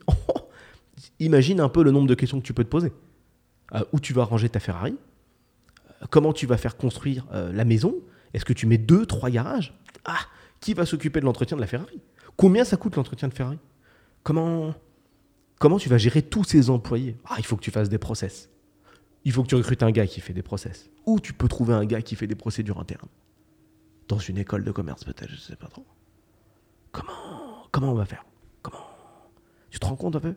imagine 1.20 1.60
un 1.60 1.70
peu 1.70 1.84
le 1.84 1.92
nombre 1.92 2.08
de 2.08 2.16
questions 2.16 2.40
que 2.40 2.46
tu 2.46 2.54
peux 2.54 2.64
te 2.64 2.70
poser. 2.70 2.92
Euh, 3.76 3.84
où 3.92 4.00
tu 4.00 4.14
vas 4.14 4.24
ranger 4.24 4.50
ta 4.50 4.60
Ferrari? 4.60 4.96
Euh, 6.02 6.06
Comment 6.10 6.34
tu 6.34 6.48
vas 6.48 6.58
faire 6.58 6.76
construire 6.76 7.28
euh, 7.34 7.54
la 7.54 7.66
maison? 7.66 7.96
Est-ce 8.34 8.46
que 8.46 8.54
tu 8.54 8.66
mets 8.66 8.80
deux, 8.80 9.06
trois 9.06 9.30
garages? 9.30 9.74
Ah, 10.06 10.20
qui 10.60 10.74
va 10.74 10.86
s'occuper 10.86 11.20
de 11.20 11.26
l'entretien 11.26 11.56
de 11.56 11.62
la 11.62 11.68
Ferrari? 11.68 12.02
Combien 12.36 12.64
ça 12.64 12.78
coûte 12.78 12.96
l'entretien 12.96 13.28
de 13.28 13.34
Ferrari? 13.34 13.60
Comment 14.24 14.74
comment 15.60 15.78
tu 15.78 15.90
vas 15.90 15.98
gérer 15.98 16.22
tous 16.22 16.44
ces 16.44 16.70
employés 16.70 17.18
Ah, 17.26 17.36
il 17.38 17.46
faut 17.46 17.56
que 17.56 17.62
tu 17.62 17.72
fasses 17.72 17.90
des 17.90 17.98
process. 18.00 18.50
Il 19.26 19.32
faut 19.32 19.44
que 19.44 19.50
tu 19.50 19.56
recrutes 19.56 19.84
un 19.84 19.92
gars 19.92 20.08
qui 20.08 20.22
fait 20.22 20.34
des 20.34 20.42
process. 20.42 20.90
Ou 21.06 21.20
tu 21.20 21.34
peux 21.34 21.48
trouver 21.48 21.74
un 21.74 21.86
gars 21.86 22.02
qui 22.02 22.16
fait 22.16 22.28
des 22.28 22.36
procédures 22.36 22.80
internes. 22.80 23.10
Dans 24.08 24.18
une 24.18 24.38
école 24.38 24.64
de 24.64 24.72
commerce 24.72 25.04
peut-être, 25.04 25.30
je 25.30 25.36
ne 25.36 25.40
sais 25.40 25.56
pas 25.56 25.68
trop. 25.68 25.86
Comment 26.92 27.68
comment 27.72 27.92
on 27.92 27.96
va 27.96 28.06
faire? 28.06 28.26
Comment? 28.62 28.86
Tu 29.70 29.80
te 29.80 29.86
rends 29.86 29.96
compte 29.96 30.16
un 30.16 30.20
peu? 30.20 30.36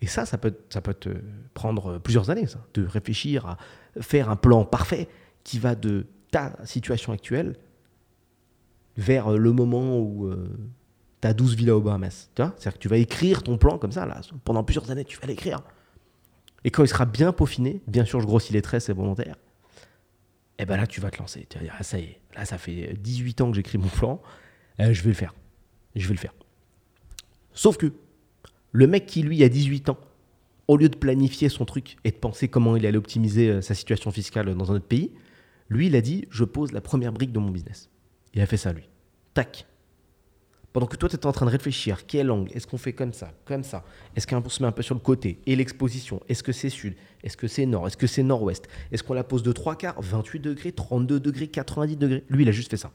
Et 0.00 0.06
ça, 0.06 0.24
ça 0.24 0.38
peut, 0.38 0.56
ça 0.70 0.80
peut 0.80 0.94
te 0.94 1.10
prendre 1.52 1.98
plusieurs 1.98 2.30
années, 2.30 2.46
ça, 2.46 2.64
de 2.74 2.86
réfléchir 2.86 3.46
à 3.46 3.58
faire 4.00 4.30
un 4.30 4.36
plan 4.36 4.64
parfait 4.64 5.08
qui 5.44 5.58
va 5.58 5.74
de 5.74 6.06
ta 6.30 6.54
situation 6.64 7.12
actuelle 7.12 7.56
vers 8.96 9.30
le 9.30 9.52
moment 9.52 9.98
où 9.98 10.26
euh, 10.26 10.48
tu 11.20 11.28
as 11.28 11.34
12 11.34 11.54
villas 11.54 11.76
au 11.76 11.80
Bahamas. 11.80 12.30
Tu 12.34 12.42
C'est-à-dire 12.42 12.72
que 12.74 12.78
tu 12.78 12.88
vas 12.88 12.96
écrire 12.96 13.42
ton 13.42 13.58
plan 13.58 13.78
comme 13.78 13.92
ça, 13.92 14.06
là, 14.06 14.20
pendant 14.44 14.64
plusieurs 14.64 14.90
années, 14.90 15.04
tu 15.04 15.18
vas 15.18 15.26
l'écrire. 15.26 15.60
Et 16.64 16.70
quand 16.70 16.82
il 16.82 16.88
sera 16.88 17.06
bien 17.06 17.32
peaufiné, 17.32 17.82
bien 17.86 18.04
sûr, 18.04 18.20
je 18.20 18.26
grossis 18.26 18.52
les 18.52 18.62
traits, 18.62 18.82
c'est 18.82 18.92
volontaire, 18.92 19.36
et 20.60 20.64
eh 20.64 20.66
ben 20.66 20.76
là, 20.76 20.86
tu 20.86 21.00
vas 21.00 21.10
te 21.10 21.16
lancer. 21.16 21.46
Tu 21.48 21.56
vas 21.56 21.64
dire, 21.64 21.74
ah, 21.78 21.82
ça 21.82 21.98
y 21.98 22.02
est, 22.02 22.20
là, 22.36 22.44
ça 22.44 22.58
fait 22.58 22.94
18 23.00 23.40
ans 23.40 23.50
que 23.50 23.56
j'écris 23.56 23.78
mon 23.78 23.88
plan, 23.88 24.20
eh, 24.78 24.92
je 24.92 25.02
vais 25.02 25.08
le 25.08 25.14
faire. 25.14 25.34
Je 25.96 26.06
vais 26.06 26.12
le 26.12 26.20
faire. 26.20 26.34
Sauf 27.54 27.78
que 27.78 27.94
le 28.72 28.86
mec 28.86 29.06
qui, 29.06 29.22
lui, 29.22 29.42
a 29.42 29.48
18 29.48 29.88
ans, 29.88 29.98
au 30.68 30.76
lieu 30.76 30.90
de 30.90 30.96
planifier 30.96 31.48
son 31.48 31.64
truc 31.64 31.96
et 32.04 32.10
de 32.10 32.16
penser 32.16 32.48
comment 32.48 32.76
il 32.76 32.84
allait 32.84 32.98
optimiser 32.98 33.48
euh, 33.48 33.60
sa 33.62 33.74
situation 33.74 34.10
fiscale 34.10 34.54
dans 34.54 34.70
un 34.70 34.74
autre 34.74 34.86
pays, 34.86 35.12
lui, 35.70 35.86
il 35.86 35.96
a 35.96 36.02
dit, 36.02 36.28
je 36.28 36.44
pose 36.44 36.72
la 36.72 36.82
première 36.82 37.14
brique 37.14 37.32
de 37.32 37.38
mon 37.38 37.50
business. 37.50 37.88
Il 38.34 38.42
a 38.42 38.46
fait 38.46 38.58
ça, 38.58 38.74
lui. 38.74 38.86
Tac. 39.32 39.66
Pendant 40.72 40.86
que 40.86 40.96
toi, 40.96 41.08
tu 41.08 41.16
es 41.16 41.26
en 41.26 41.32
train 41.32 41.46
de 41.46 41.50
réfléchir, 41.50 42.06
quelle 42.06 42.30
angle 42.30 42.50
Est-ce 42.54 42.66
qu'on 42.66 42.78
fait 42.78 42.92
comme 42.92 43.12
ça 43.12 43.32
Comme 43.44 43.64
ça? 43.64 43.84
Est-ce 44.14 44.26
qu'on 44.26 44.48
se 44.48 44.62
met 44.62 44.68
un 44.68 44.72
peu 44.72 44.82
sur 44.82 44.94
le 44.94 45.00
côté? 45.00 45.40
Et 45.46 45.56
l'exposition 45.56 46.20
Est-ce 46.28 46.44
que 46.44 46.52
c'est 46.52 46.70
sud? 46.70 46.94
Est-ce 47.24 47.36
que 47.36 47.48
c'est 47.48 47.66
nord? 47.66 47.88
Est-ce 47.88 47.96
que 47.96 48.06
c'est 48.06 48.22
nord-ouest? 48.22 48.68
Est-ce 48.92 49.02
qu'on 49.02 49.14
la 49.14 49.24
pose 49.24 49.42
de 49.42 49.50
3 49.50 49.74
quarts? 49.76 50.00
28 50.00 50.38
degrés 50.38 50.72
32 50.72 51.18
degrés 51.18 51.48
90 51.48 51.96
degrés? 51.96 52.24
Lui, 52.28 52.44
il 52.44 52.48
a 52.48 52.52
juste 52.52 52.70
fait 52.70 52.76
ça. 52.76 52.92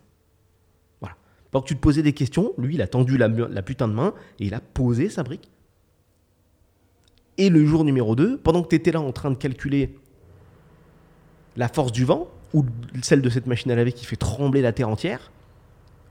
Voilà. 1.01 1.17
Pendant 1.51 1.63
que 1.63 1.67
tu 1.67 1.75
te 1.75 1.81
posais 1.81 2.01
des 2.01 2.13
questions, 2.13 2.53
lui, 2.57 2.75
il 2.75 2.81
a 2.81 2.87
tendu 2.87 3.17
la, 3.17 3.27
la 3.27 3.61
putain 3.61 3.89
de 3.89 3.93
main 3.93 4.13
et 4.39 4.45
il 4.45 4.53
a 4.53 4.61
posé 4.61 5.09
sa 5.09 5.23
brique. 5.23 5.51
Et 7.37 7.49
le 7.49 7.65
jour 7.65 7.83
numéro 7.83 8.15
2, 8.15 8.37
pendant 8.37 8.63
que 8.63 8.69
tu 8.69 8.75
étais 8.75 8.93
là 8.93 9.01
en 9.01 9.11
train 9.11 9.31
de 9.31 9.35
calculer 9.35 9.99
la 11.57 11.67
force 11.67 11.91
du 11.91 12.05
vent, 12.05 12.29
ou 12.53 12.65
celle 13.01 13.21
de 13.21 13.29
cette 13.29 13.47
machine 13.47 13.69
à 13.71 13.75
laver 13.75 13.91
qui 13.91 14.05
fait 14.05 14.15
trembler 14.15 14.61
la 14.61 14.71
terre 14.71 14.87
entière, 14.87 15.33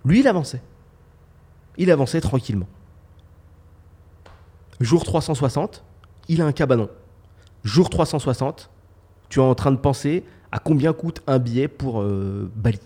lui, 0.05 0.21
il 0.21 0.29
avançait. 0.29 0.61
Il 1.77 1.91
avançait 1.91 2.21
tranquillement. 2.21 2.67
Jour 4.81 5.05
360, 5.05 5.85
il 6.29 6.43
a 6.43 6.47
un 6.47 6.53
cabanon. 6.53 6.89
Jour 7.65 7.91
360, 7.91 8.71
tu 9.29 9.39
es 9.39 9.43
en 9.43 9.55
train 9.55 9.73
de 9.73 9.77
penser 9.77 10.25
à 10.53 10.59
combien 10.59 10.93
coûte 10.93 11.23
un 11.27 11.39
billet 11.39 11.69
pour 11.69 12.01
euh, 12.01 12.51
Bali. 12.55 12.79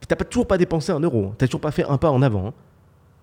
Tu 0.00 0.06
n'as 0.10 0.16
toujours 0.24 0.46
pas 0.46 0.58
dépensé 0.58 0.92
un 0.92 1.00
euro, 1.00 1.26
hein. 1.26 1.34
tu 1.38 1.44
n'as 1.44 1.48
toujours 1.48 1.60
pas 1.60 1.70
fait 1.70 1.84
un 1.84 1.96
pas 1.96 2.10
en 2.10 2.22
avant. 2.22 2.48
Hein. 2.48 2.54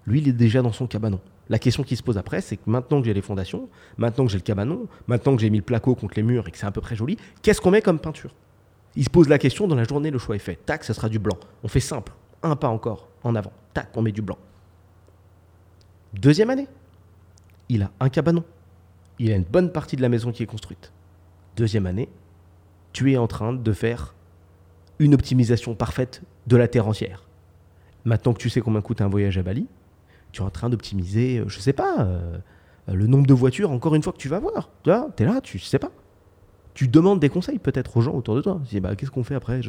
Lui, 0.07 0.21
il 0.21 0.27
est 0.27 0.33
déjà 0.33 0.61
dans 0.61 0.71
son 0.71 0.87
cabanon. 0.87 1.19
La 1.49 1.59
question 1.59 1.83
qui 1.83 1.95
se 1.95 2.03
pose 2.03 2.17
après, 2.17 2.41
c'est 2.41 2.57
que 2.57 2.67
maintenant 2.67 3.01
que 3.01 3.07
j'ai 3.07 3.13
les 3.13 3.21
fondations, 3.21 3.69
maintenant 3.97 4.25
que 4.25 4.31
j'ai 4.31 4.37
le 4.37 4.43
cabanon, 4.43 4.87
maintenant 5.07 5.35
que 5.35 5.41
j'ai 5.41 5.49
mis 5.49 5.57
le 5.57 5.63
placo 5.63 5.95
contre 5.95 6.13
les 6.15 6.23
murs 6.23 6.47
et 6.47 6.51
que 6.51 6.57
c'est 6.57 6.65
un 6.65 6.71
peu 6.71 6.81
près 6.81 6.95
joli, 6.95 7.17
qu'est-ce 7.41 7.59
qu'on 7.59 7.71
met 7.71 7.81
comme 7.81 7.99
peinture? 7.99 8.33
Il 8.95 9.03
se 9.03 9.09
pose 9.09 9.27
la 9.29 9.37
question 9.37 9.67
dans 9.67 9.75
la 9.75 9.83
journée, 9.83 10.09
le 10.11 10.19
choix 10.19 10.35
est 10.35 10.39
fait. 10.39 10.59
Tac, 10.65 10.83
ce 10.83 10.93
sera 10.93 11.09
du 11.09 11.19
blanc. 11.19 11.37
On 11.63 11.67
fait 11.67 11.79
simple, 11.79 12.11
un 12.43 12.55
pas 12.55 12.69
encore 12.69 13.07
en 13.23 13.35
avant. 13.35 13.51
Tac, 13.73 13.89
on 13.95 14.01
met 14.01 14.11
du 14.11 14.21
blanc. 14.21 14.37
Deuxième 16.13 16.49
année, 16.49 16.67
il 17.69 17.83
a 17.83 17.91
un 17.99 18.09
cabanon. 18.09 18.43
Il 19.19 19.31
a 19.31 19.35
une 19.35 19.43
bonne 19.43 19.71
partie 19.71 19.95
de 19.95 20.01
la 20.01 20.09
maison 20.09 20.31
qui 20.31 20.43
est 20.43 20.47
construite. 20.47 20.91
Deuxième 21.55 21.85
année, 21.85 22.09
tu 22.93 23.11
es 23.11 23.17
en 23.17 23.27
train 23.27 23.53
de 23.53 23.73
faire 23.73 24.15
une 24.97 25.13
optimisation 25.13 25.75
parfaite 25.75 26.21
de 26.47 26.57
la 26.57 26.67
terre 26.67 26.87
entière. 26.87 27.25
Maintenant 28.05 28.33
que 28.33 28.39
tu 28.39 28.49
sais 28.49 28.61
combien 28.61 28.81
coûte 28.81 29.01
un 29.01 29.07
voyage 29.07 29.37
à 29.37 29.43
Bali, 29.43 29.67
tu 30.31 30.41
es 30.41 30.45
en 30.45 30.49
train 30.49 30.69
d'optimiser, 30.69 31.39
euh, 31.39 31.47
je 31.47 31.59
sais 31.59 31.73
pas, 31.73 31.95
euh, 31.99 32.37
le 32.87 33.07
nombre 33.07 33.27
de 33.27 33.33
voitures, 33.33 33.71
encore 33.71 33.95
une 33.95 34.03
fois, 34.03 34.13
que 34.13 34.17
tu 34.17 34.29
vas 34.29 34.39
voir. 34.39 34.69
Tu 34.83 34.89
vois, 34.89 35.09
es 35.17 35.25
là, 35.25 35.41
tu 35.41 35.59
sais 35.59 35.79
pas. 35.79 35.91
Tu 36.73 36.87
demandes 36.87 37.19
des 37.19 37.29
conseils 37.29 37.59
peut-être 37.59 37.97
aux 37.97 38.01
gens 38.01 38.13
autour 38.13 38.35
de 38.35 38.41
toi. 38.41 38.59
Tu 38.63 38.75
dis, 38.75 38.79
bah, 38.79 38.95
qu'est-ce 38.95 39.11
qu'on 39.11 39.23
fait 39.23 39.35
après? 39.35 39.61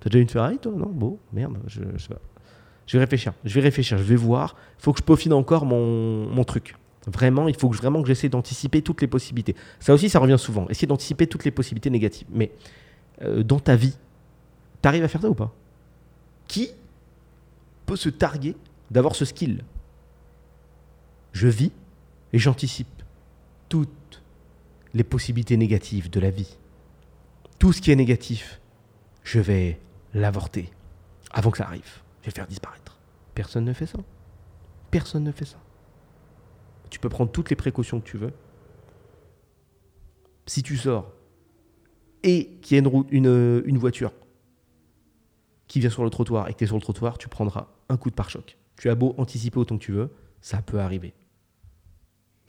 T'as 0.00 0.10
déjà 0.10 0.22
une 0.22 0.28
Ferrari, 0.28 0.58
toi? 0.58 0.72
Non? 0.72 0.86
Bon, 0.86 1.18
merde, 1.32 1.58
je, 1.66 1.80
sais 1.98 2.08
pas. 2.08 2.20
Je 2.86 2.96
vais 2.96 3.04
réfléchir, 3.04 3.32
je 3.44 3.54
vais 3.54 3.60
réfléchir, 3.60 3.98
je 3.98 4.02
vais 4.02 4.16
voir. 4.16 4.56
Il 4.78 4.82
faut 4.82 4.92
que 4.92 5.00
je 5.00 5.04
peaufine 5.04 5.32
encore 5.32 5.66
mon, 5.66 6.44
truc. 6.44 6.76
Vraiment, 7.06 7.48
il 7.48 7.56
faut 7.56 7.68
que, 7.68 7.76
vraiment 7.76 8.02
que 8.02 8.08
j'essaie 8.08 8.28
d'anticiper 8.28 8.82
toutes 8.82 9.00
les 9.00 9.06
possibilités. 9.06 9.54
Ça 9.80 9.92
aussi, 9.92 10.08
ça 10.08 10.18
revient 10.18 10.38
souvent. 10.38 10.68
Essayer 10.68 10.86
d'anticiper 10.86 11.26
toutes 11.26 11.44
les 11.44 11.50
possibilités 11.50 11.90
négatives. 11.90 12.26
Mais 12.32 12.52
euh, 13.22 13.42
dans 13.42 13.60
ta 13.60 13.76
vie, 13.76 13.96
t'arrives 14.80 15.04
à 15.04 15.08
faire 15.08 15.20
ça 15.20 15.28
ou 15.28 15.34
pas? 15.34 15.54
Qui 16.46 16.70
peut 17.86 17.96
se 17.96 18.08
targuer 18.08 18.56
d'avoir 18.90 19.14
ce 19.14 19.24
skill? 19.24 19.64
Je 21.32 21.48
vis 21.48 21.72
et 22.32 22.38
j'anticipe 22.38 22.88
toutes 23.68 24.22
les 24.94 25.04
possibilités 25.04 25.56
négatives 25.56 26.10
de 26.10 26.20
la 26.20 26.30
vie. 26.30 26.56
Tout 27.58 27.72
ce 27.72 27.80
qui 27.80 27.90
est 27.90 27.96
négatif, 27.96 28.60
je 29.24 29.40
vais 29.40 29.78
l'avorter 30.14 30.70
avant 31.30 31.50
que 31.50 31.58
ça 31.58 31.66
arrive. 31.66 32.02
Je 32.22 32.26
vais 32.26 32.34
faire 32.34 32.46
disparaître. 32.46 32.98
Personne 33.34 33.64
ne 33.64 33.72
fait 33.72 33.86
ça. 33.86 33.98
Personne 34.90 35.24
ne 35.24 35.32
fait 35.32 35.44
ça. 35.44 35.58
Tu 36.90 36.98
peux 36.98 37.08
prendre 37.08 37.30
toutes 37.30 37.50
les 37.50 37.56
précautions 37.56 38.00
que 38.00 38.06
tu 38.06 38.16
veux. 38.16 38.32
Si 40.46 40.62
tu 40.62 40.76
sors 40.76 41.12
et 42.22 42.58
qu'il 42.62 42.76
y 42.76 42.80
a 42.80 42.90
une 43.12 43.78
voiture 43.78 44.12
qui 45.66 45.80
vient 45.80 45.90
sur 45.90 46.02
le 46.02 46.10
trottoir 46.10 46.48
et 46.48 46.54
que 46.54 46.58
tu 46.58 46.64
es 46.64 46.66
sur 46.66 46.76
le 46.76 46.82
trottoir, 46.82 47.18
tu 47.18 47.28
prendras 47.28 47.68
un 47.88 47.96
coup 47.96 48.10
de 48.10 48.14
pare-choc. 48.14 48.56
Tu 48.76 48.88
as 48.88 48.94
beau 48.94 49.14
anticiper 49.18 49.58
autant 49.58 49.76
que 49.76 49.84
tu 49.84 49.92
veux, 49.92 50.10
ça 50.40 50.62
peut 50.62 50.80
arriver 50.80 51.14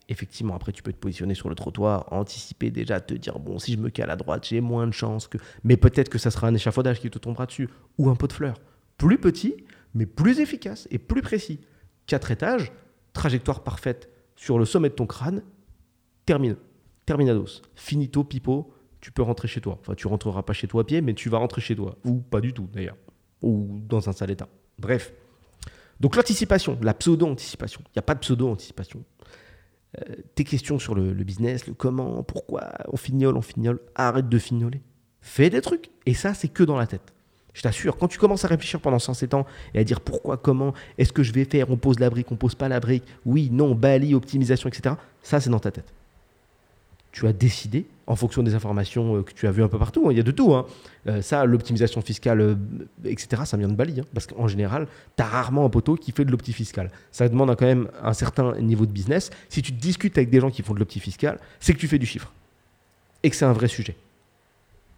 effectivement, 0.10 0.56
après, 0.56 0.72
tu 0.72 0.84
peux 0.84 0.92
te 0.92 0.98
positionner 0.98 1.36
sur 1.36 1.50
le 1.50 1.56
trottoir, 1.56 2.12
anticiper 2.12 2.72
déjà, 2.72 3.00
te 3.00 3.13
dire, 3.13 3.39
bon, 3.39 3.60
si 3.60 3.74
je 3.74 3.78
me 3.78 3.89
cale 3.89 4.10
à 4.10 4.16
droite, 4.16 4.48
j'ai 4.48 4.60
moins 4.60 4.88
de 4.88 4.92
chances 4.92 5.28
que. 5.28 5.38
Mais 5.63 5.78
peut-être 5.78 6.10
que 6.10 6.18
ça 6.18 6.32
sera 6.32 6.48
un 6.48 6.56
échafaudage 6.56 7.00
qui 7.00 7.10
te 7.10 7.20
tombera 7.20 7.46
dessus, 7.46 7.70
ou 7.98 8.10
un 8.10 8.16
pot 8.16 8.28
de 8.28 8.34
fleurs. 8.34 8.60
Plus 8.98 9.20
petit, 9.20 9.56
mais 9.94 10.06
plus 10.06 10.39
efficace 10.39 10.88
et 10.92 10.98
plus 10.98 11.22
précis. 11.22 11.60
Quatre 12.08 12.32
étages, 12.32 12.72
trajectoire 13.13 13.63
parfaite 13.63 14.10
sur 14.36 14.60
le 14.60 14.66
sommet 14.66 14.89
de 14.89 14.96
ton 14.96 15.06
crâne, 15.06 15.44
termine. 16.25 16.58
Terminados. 17.06 17.62
Finito, 17.75 18.24
pipo, 18.24 18.74
tu 19.01 19.12
peux 19.12 19.22
rentrer 19.22 19.48
chez 19.48 19.62
toi. 19.62 19.78
Enfin, 19.82 19.96
tu 19.96 20.08
rentreras 20.08 20.44
pas 20.44 20.54
chez 20.54 20.68
toi 20.68 20.82
à 20.82 20.84
pied, 20.84 21.01
mais 21.01 21.13
tu 21.13 21.30
vas 21.30 21.38
rentrer 21.38 21.62
chez 21.62 21.75
toi. 21.75 21.98
Ou 22.04 22.16
pas 22.20 22.42
du 22.42 22.54
tout, 22.54 22.68
d'ailleurs. 22.72 22.98
Ou 23.42 23.80
dans 23.88 24.10
un 24.10 24.12
sale 24.12 24.32
état. 24.32 24.48
Bref. 24.78 25.13
Donc 26.00 26.16
l'anticipation, 26.16 26.78
la 26.82 26.94
pseudo-anticipation. 26.94 27.82
Il 27.88 27.92
n'y 27.96 28.00
a 28.00 28.04
pas 28.04 28.16
de 28.16 28.20
pseudo-anticipation. 28.20 29.04
Euh, 29.98 30.15
tes 30.36 30.43
questions 30.43 30.77
sur 30.77 30.93
le, 30.93 31.13
business, 31.24 31.65
le 31.67 31.74
comment, 31.74 32.22
pourquoi, 32.22 32.69
on 32.91 32.98
fignole, 32.98 33.36
on 33.38 33.41
fignole, 33.41 33.79
arrête 33.96 34.29
de 34.29 34.38
fignoler. 34.38 34.81
Fais 35.22 35.50
des 35.50 35.62
trucs. 35.62 35.89
Et 36.05 36.13
ça, 36.13 36.34
c'est 36.34 36.48
que 36.48 36.63
dans 36.63 36.77
la 36.77 36.86
tête. 36.88 37.13
Je 37.53 37.63
t'assure, 37.63 37.98
quand 37.98 38.08
tu 38.08 38.19
commences 38.19 38.46
à 38.46 38.48
réfléchir 38.48 38.79
pendant 38.79 39.00
107 39.00 39.34
ans 39.34 39.46
et 39.74 39.79
à 39.79 39.84
dire 39.84 40.01
pourquoi, 40.01 40.38
comment, 40.38 40.74
est-ce 40.98 41.12
que 41.12 41.24
je 41.24 41.34
vais 41.34 41.46
faire, 41.46 41.72
on 41.72 41.77
pose 41.77 42.00
la 42.00 42.10
brique, 42.10 42.31
on 42.31 42.36
pose 42.36 42.55
pas 42.55 42.69
la 42.69 42.79
brique, 42.79 43.03
oui, 43.25 43.50
non, 43.51 43.74
bali, 43.74 44.13
optimisation, 44.13 44.69
etc., 44.69 44.96
ça, 45.24 45.41
c'est 45.41 45.50
dans 45.50 45.60
ta 45.60 45.72
tête 45.72 45.91
tu 47.12 47.27
as 47.27 47.34
décidé, 47.34 47.86
en 48.10 48.16
fonction 48.16 48.42
des 48.42 48.56
informations 48.56 49.18
euh, 49.18 49.24
que 49.24 49.32
tu 49.32 49.48
as 49.48 49.51
vues 49.51 49.63
un 49.63 49.68
peu 49.68 49.78
partout, 49.78 50.08
hein, 50.08 50.12
il 50.12 50.18
y 50.18 50.20
a 50.20 50.24
de 50.24 50.32
tout, 50.32 50.54
hein. 50.54 50.66
euh, 51.08 51.22
ça, 51.22 51.46
l'optimisation 51.46 52.01
fiscale, 52.01 52.42
euh, 52.42 52.56
etc., 53.06 53.44
ça 53.46 53.56
vient 53.56 53.68
de 53.68 53.75
Bali, 53.75 54.01
hein, 54.01 54.06
parce 54.13 54.25
qu'en 54.25 54.48
général, 54.48 54.88
tu 55.16 55.24
as 55.24 55.28
rarement 55.28 55.63
un 55.63 55.70
poteau 55.70 55.96
qui 55.96 56.12
fait 56.12 56.25
de 56.25 56.32
l'opti 56.32 56.51
fiscale. 56.51 56.92
Ça 57.12 57.30
demande 57.30 57.56
quand 57.56 57.68
même 57.68 57.88
un 58.04 58.13
certain 58.13 58.58
niveau 58.60 58.88
de 58.88 58.92
business. 58.92 59.30
Si 59.48 59.62
tu 59.62 59.72
discutes 59.72 60.18
avec 60.18 60.32
des 60.32 60.39
gens 60.39 60.50
qui 60.50 60.63
font 60.63 60.74
de 60.74 60.80
l'opti 60.80 61.00
fiscale, 61.00 61.39
c'est 61.60 61.74
que 61.74 61.78
tu 61.78 61.88
fais 61.88 62.00
du 62.00 62.08
chiffre 62.08 62.34
et 63.22 63.30
que 63.30 63.36
c'est 63.36 63.46
un 63.46 63.54
vrai 63.54 63.68
sujet. 63.68 63.96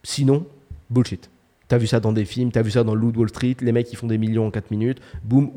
Sinon, 0.04 0.48
bullshit. 0.90 1.30
Tu 1.68 1.76
as 1.76 1.78
vu 1.78 1.88
ça 1.88 2.00
dans 2.00 2.14
des 2.14 2.26
films, 2.26 2.52
tu 2.52 2.60
as 2.60 2.62
vu 2.62 2.72
ça 2.72 2.84
dans 2.84 2.96
Loot 2.96 3.18
Wall 3.18 3.30
Street, 3.30 3.58
les 3.60 3.74
mecs 3.74 3.88
qui 3.88 3.98
font 3.98 4.08
des 4.08 4.18
millions 4.18 4.48
en 4.48 4.52
4 4.52 4.72
minutes, 4.72 5.02
boum, 5.24 5.52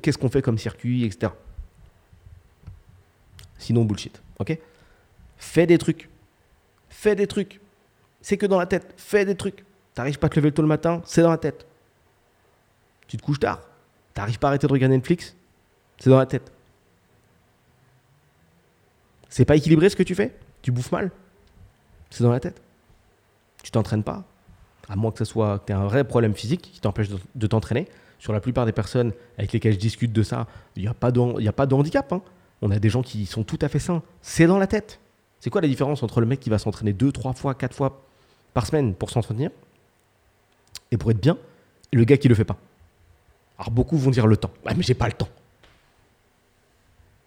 qu'est-ce 0.00 0.18
qu'on 0.18 0.28
fait 0.28 0.42
comme 0.42 0.58
circuit, 0.58 1.04
etc. 1.04 1.32
Sinon, 3.58 3.84
bullshit. 3.84 4.22
Ok? 4.38 4.56
Fais 5.38 5.66
des 5.66 5.78
trucs. 5.78 6.08
Fais 7.00 7.16
des 7.16 7.26
trucs. 7.26 7.62
C'est 8.20 8.36
que 8.36 8.44
dans 8.44 8.58
la 8.58 8.66
tête. 8.66 8.92
Fais 8.98 9.24
des 9.24 9.34
trucs. 9.34 9.64
T'arrives 9.94 10.18
pas 10.18 10.26
à 10.26 10.28
te 10.28 10.36
lever 10.38 10.52
tôt 10.52 10.60
le 10.60 10.68
matin, 10.68 11.00
c'est 11.06 11.22
dans 11.22 11.30
la 11.30 11.38
tête. 11.38 11.66
Tu 13.06 13.16
te 13.16 13.22
couches 13.22 13.40
tard. 13.40 13.62
T'arrives 14.12 14.38
pas 14.38 14.48
à 14.48 14.50
arrêter 14.50 14.66
de 14.66 14.72
regarder 14.72 14.96
Netflix, 14.96 15.34
c'est 15.98 16.10
dans 16.10 16.18
la 16.18 16.26
tête. 16.26 16.52
C'est 19.30 19.46
pas 19.46 19.56
équilibré 19.56 19.88
ce 19.88 19.96
que 19.96 20.02
tu 20.02 20.14
fais? 20.14 20.36
Tu 20.60 20.72
bouffes 20.72 20.92
mal? 20.92 21.10
C'est 22.10 22.22
dans 22.22 22.32
la 22.32 22.38
tête. 22.38 22.60
Tu 23.62 23.70
t'entraînes 23.70 24.04
pas? 24.04 24.24
À 24.86 24.94
moins 24.94 25.10
que 25.10 25.20
ce 25.20 25.24
soit 25.24 25.60
que 25.60 25.68
tu 25.68 25.72
un 25.72 25.86
vrai 25.86 26.04
problème 26.04 26.34
physique 26.34 26.70
qui 26.70 26.80
t'empêche 26.80 27.08
de, 27.34 27.46
t'entraîner. 27.46 27.88
Sur 28.18 28.34
la 28.34 28.40
plupart 28.40 28.66
des 28.66 28.72
personnes 28.72 29.14
avec 29.38 29.52
lesquelles 29.52 29.72
je 29.72 29.78
discute 29.78 30.12
de 30.12 30.22
ça, 30.22 30.46
il 30.76 30.82
n'y 30.82 30.88
a, 30.88 30.92
pas 30.92 31.10
de, 31.10 31.48
a 31.48 31.52
pas 31.52 31.64
de 31.64 31.74
handicap. 31.74 32.12
Hein. 32.12 32.20
On 32.60 32.70
a 32.70 32.78
des 32.78 32.90
gens 32.90 33.02
qui 33.02 33.24
sont 33.24 33.42
tout 33.42 33.58
à 33.62 33.70
fait 33.70 33.78
sains. 33.78 34.02
C'est 34.20 34.46
dans 34.46 34.58
la 34.58 34.66
tête. 34.66 35.00
C'est 35.40 35.50
quoi 35.50 35.60
la 35.60 35.68
différence 35.68 36.02
entre 36.02 36.20
le 36.20 36.26
mec 36.26 36.40
qui 36.40 36.50
va 36.50 36.58
s'entraîner 36.58 36.92
deux, 36.92 37.12
trois 37.12 37.32
fois, 37.32 37.54
quatre 37.54 37.74
fois 37.74 38.02
par 38.54 38.66
semaine 38.66 38.94
pour 38.94 39.10
s'entretenir 39.10 39.50
et 40.90 40.96
pour 40.96 41.10
être 41.10 41.20
bien, 41.20 41.38
et 41.92 41.96
le 41.96 42.04
gars 42.04 42.16
qui 42.16 42.28
le 42.28 42.34
fait 42.34 42.44
pas? 42.44 42.58
Alors 43.58 43.70
beaucoup 43.70 43.96
vont 43.96 44.10
dire 44.10 44.26
le 44.26 44.36
temps. 44.36 44.50
Ouais, 44.64 44.74
mais 44.74 44.82
j'ai 44.82 44.94
pas 44.94 45.06
le 45.06 45.12
temps. 45.12 45.28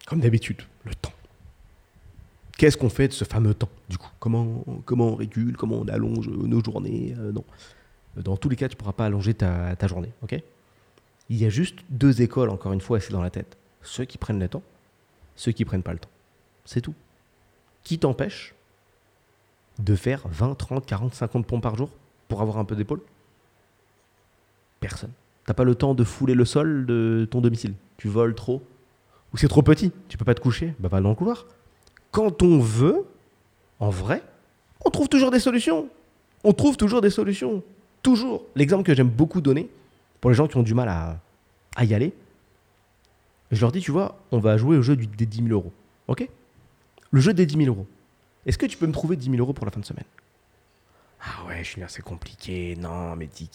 Comme 0.06 0.20
d'habitude, 0.20 0.62
le 0.84 0.94
temps. 0.96 1.14
Qu'est-ce 2.58 2.78
qu'on 2.78 2.90
fait 2.90 3.08
de 3.08 3.14
ce 3.14 3.24
fameux 3.24 3.54
temps, 3.54 3.70
du 3.90 3.98
coup? 3.98 4.10
Comment, 4.20 4.64
comment 4.86 5.10
on 5.10 5.16
régule? 5.16 5.58
Comment 5.58 5.78
on 5.78 5.88
allonge 5.88 6.28
nos 6.28 6.64
journées? 6.64 7.16
Euh, 7.18 7.32
Non. 7.32 7.44
Dans 8.16 8.38
tous 8.38 8.50
les 8.50 8.56
cas, 8.56 8.68
tu 8.68 8.76
ne 8.76 8.80
pourras 8.80 8.94
pas 8.94 9.06
allonger 9.06 9.34
ta, 9.34 9.88
journée, 9.88 10.12
ok? 10.22 10.40
Il 11.30 11.38
y 11.38 11.46
a 11.46 11.50
juste 11.50 11.80
deux 11.90 12.22
écoles, 12.22 12.50
encore 12.50 12.74
une 12.74 12.82
fois, 12.82 13.00
c'est 13.00 13.12
dans 13.12 13.24
la 13.24 13.32
tête. 13.32 13.58
Ceux 13.82 14.06
qui 14.06 14.20
prennent 14.20 14.40
le 14.40 14.48
temps, 14.48 14.62
ceux 15.36 15.52
qui 15.52 15.66
prennent 15.66 15.82
pas 15.82 15.94
le 15.94 16.00
temps. 16.00 16.10
C'est 16.64 16.82
tout. 16.82 16.94
Qui 17.84 18.00
t'empêche 18.00 18.54
de 19.80 19.96
faire 19.96 20.22
20, 20.28 20.56
30, 20.56 20.86
40, 20.86 21.14
50 21.14 21.46
pompes 21.46 21.64
par 21.64 21.76
jour 21.76 21.90
pour 22.28 22.42
avoir 22.42 22.58
un 22.58 22.66
peu 22.66 22.76
d'épaule? 22.76 23.02
Personne. 24.80 25.12
T'as 25.46 25.54
pas 25.54 25.64
le 25.64 25.76
temps 25.76 25.94
de 25.94 26.04
fouler 26.04 26.36
le 26.36 26.46
sol 26.46 26.86
de 26.86 27.28
ton 27.30 27.42
domicile. 27.42 27.74
Tu 27.98 28.08
voles 28.08 28.36
trop. 28.36 28.62
Ou 29.34 29.38
c'est 29.38 29.48
trop 29.48 29.62
petit. 29.62 29.92
Tu 30.08 30.18
peux 30.18 30.26
pas 30.26 30.36
te 30.36 30.42
coucher. 30.42 30.74
Bah 30.80 30.88
va 30.90 31.02
dans 31.02 31.10
le 31.10 31.16
couloir. 31.16 31.46
Quand 32.12 32.44
on 32.44 32.60
veut, 32.60 33.06
en 33.80 33.90
vrai, 33.90 34.24
on 34.86 34.90
trouve 34.90 35.10
toujours 35.10 35.32
des 35.32 35.40
solutions. 35.40 35.90
On 36.44 36.54
trouve 36.54 36.78
toujours 36.78 37.02
des 37.02 37.10
solutions. 37.10 37.64
Toujours. 38.02 38.44
L'exemple 38.56 38.84
que 38.84 38.94
j'aime 38.94 39.10
beaucoup 39.10 39.42
donner 39.42 39.70
pour 40.22 40.30
les 40.30 40.36
gens 40.36 40.48
qui 40.48 40.58
ont 40.58 40.64
du 40.64 40.74
mal 40.74 40.88
à, 40.88 41.20
à 41.76 41.84
y 41.84 41.94
aller, 41.94 42.14
je 43.52 43.60
leur 43.62 43.72
dis, 43.72 43.82
tu 43.82 43.92
vois, 43.92 44.18
on 44.32 44.40
va 44.40 44.58
jouer 44.58 44.78
au 44.78 44.82
jeu 44.82 44.96
des 44.96 45.26
10 45.26 45.44
000 45.44 45.50
euros. 45.50 45.72
OK? 46.08 46.28
Le 47.14 47.22
jeu 47.22 47.34
des 47.34 47.46
10 47.46 47.58
000 47.58 47.68
euros. 47.68 47.88
Est-ce 48.46 48.58
que 48.58 48.66
tu 48.66 48.76
peux 48.76 48.88
me 48.88 48.92
trouver 48.92 49.16
10 49.16 49.30
000 49.30 49.38
euros 49.38 49.54
pour 49.54 49.66
la 49.66 49.72
fin 49.72 49.80
de 49.80 49.86
semaine? 49.86 50.06
Ah 51.22 51.46
ouais, 51.48 51.64
Julien, 51.64 51.88
c'est 51.88 52.02
compliqué. 52.02 52.76
Non, 52.76 53.16
mais 53.16 53.28
10 53.28 53.50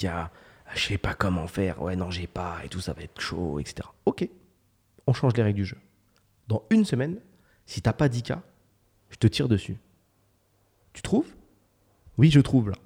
je 0.75 0.81
sais 0.81 0.99
pas 0.99 1.15
comment 1.15 1.49
faire. 1.49 1.83
Ouais, 1.83 1.97
non, 1.97 2.11
j'ai 2.11 2.29
pas. 2.29 2.59
Et 2.65 2.69
tout, 2.69 2.81
ça 2.81 2.93
va 2.93 3.03
être 3.03 3.21
chaud, 3.21 3.59
etc. 3.59 3.89
Ok, 4.07 4.29
on 5.07 5.13
change 5.13 5.35
les 5.35 5.43
règles 5.43 5.57
du 5.57 5.65
jeu. 5.65 5.77
Dans 6.47 6.63
une 6.71 6.85
semaine, 6.85 7.19
si 7.67 7.83
t'as 7.83 7.93
pas 7.93 8.09
10 8.09 8.23
k, 8.23 8.33
je 9.11 9.17
te 9.17 9.27
tire 9.27 9.49
dessus. 9.49 9.77
Tu 10.93 11.03
trouves? 11.03 11.35
Oui, 12.17 12.31
je 12.31 12.41
trouve 12.41 12.71
là. 12.71 12.77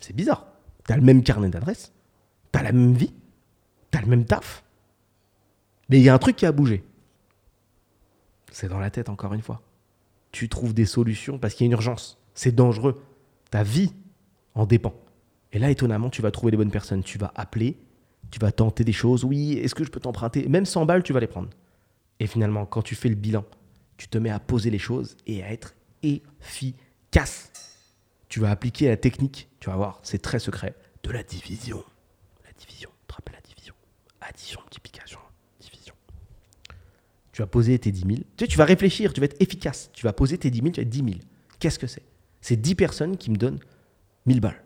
C'est 0.00 0.16
bizarre. 0.16 0.46
T'as 0.84 0.96
le 0.96 1.02
même 1.02 1.22
carnet 1.22 1.48
d'adresse, 1.48 1.92
t'as 2.50 2.62
la 2.62 2.72
même 2.72 2.94
vie, 2.94 3.14
t'as 3.92 4.00
le 4.00 4.08
même 4.08 4.24
taf. 4.24 4.64
Mais 5.88 5.98
il 5.98 6.02
y 6.02 6.08
a 6.08 6.14
un 6.14 6.18
truc 6.18 6.34
qui 6.34 6.46
a 6.46 6.50
bougé. 6.50 6.82
C'est 8.50 8.68
dans 8.68 8.80
la 8.80 8.90
tête, 8.90 9.08
encore 9.08 9.32
une 9.34 9.42
fois 9.42 9.62
tu 10.32 10.48
trouves 10.48 10.74
des 10.74 10.86
solutions 10.86 11.38
parce 11.38 11.54
qu'il 11.54 11.64
y 11.64 11.66
a 11.66 11.68
une 11.68 11.72
urgence. 11.72 12.18
C'est 12.34 12.54
dangereux. 12.54 13.02
Ta 13.50 13.62
vie 13.62 13.92
en 14.54 14.66
dépend. 14.66 14.94
Et 15.52 15.58
là, 15.58 15.70
étonnamment, 15.70 16.10
tu 16.10 16.22
vas 16.22 16.30
trouver 16.30 16.50
les 16.50 16.56
bonnes 16.56 16.70
personnes. 16.70 17.02
Tu 17.02 17.18
vas 17.18 17.32
appeler, 17.34 17.78
tu 18.30 18.38
vas 18.38 18.50
tenter 18.50 18.84
des 18.84 18.92
choses. 18.92 19.24
Oui, 19.24 19.52
est-ce 19.58 19.74
que 19.74 19.84
je 19.84 19.90
peux 19.90 20.00
t'emprunter? 20.00 20.48
Même 20.48 20.64
100 20.64 20.86
balles, 20.86 21.02
tu 21.02 21.12
vas 21.12 21.20
les 21.20 21.26
prendre. 21.26 21.50
Et 22.18 22.26
finalement, 22.26 22.66
quand 22.66 22.82
tu 22.82 22.94
fais 22.94 23.08
le 23.10 23.14
bilan, 23.14 23.44
tu 23.96 24.08
te 24.08 24.16
mets 24.18 24.30
à 24.30 24.40
poser 24.40 24.70
les 24.70 24.78
choses 24.78 25.16
et 25.26 25.42
à 25.42 25.52
être 25.52 25.74
efficace. 26.02 27.52
Tu 28.28 28.40
vas 28.40 28.50
appliquer 28.50 28.88
la 28.88 28.96
technique, 28.96 29.48
tu 29.60 29.68
vas 29.68 29.76
voir, 29.76 30.00
c'est 30.02 30.22
très 30.22 30.38
secret, 30.38 30.74
de 31.02 31.10
la 31.10 31.22
division. 31.22 31.84
La 32.44 32.52
division, 32.52 32.88
tu 33.00 33.06
te 33.08 33.14
rappelles 33.14 33.34
la 33.34 33.40
division? 33.42 33.74
Addition, 34.20 34.60
multiplication, 34.62 35.18
tu 37.32 37.42
vas 37.42 37.46
poser 37.46 37.78
tes 37.78 37.90
10 37.90 38.00
000. 38.00 38.10
Tu, 38.12 38.24
sais, 38.38 38.46
tu 38.46 38.58
vas 38.58 38.64
réfléchir, 38.64 39.12
tu 39.12 39.20
vas 39.20 39.24
être 39.24 39.40
efficace. 39.40 39.90
Tu 39.92 40.04
vas 40.04 40.12
poser 40.12 40.38
tes 40.38 40.50
10 40.50 40.58
000, 40.58 40.70
tu 40.70 40.80
vas 40.80 40.82
être 40.82 40.88
10 40.88 40.98
000. 40.98 41.10
Qu'est-ce 41.58 41.78
que 41.78 41.86
c'est? 41.86 42.02
C'est 42.40 42.60
10 42.60 42.74
personnes 42.74 43.16
qui 43.16 43.30
me 43.30 43.36
donnent 43.36 43.60
1000 44.26 44.40
balles. 44.40 44.62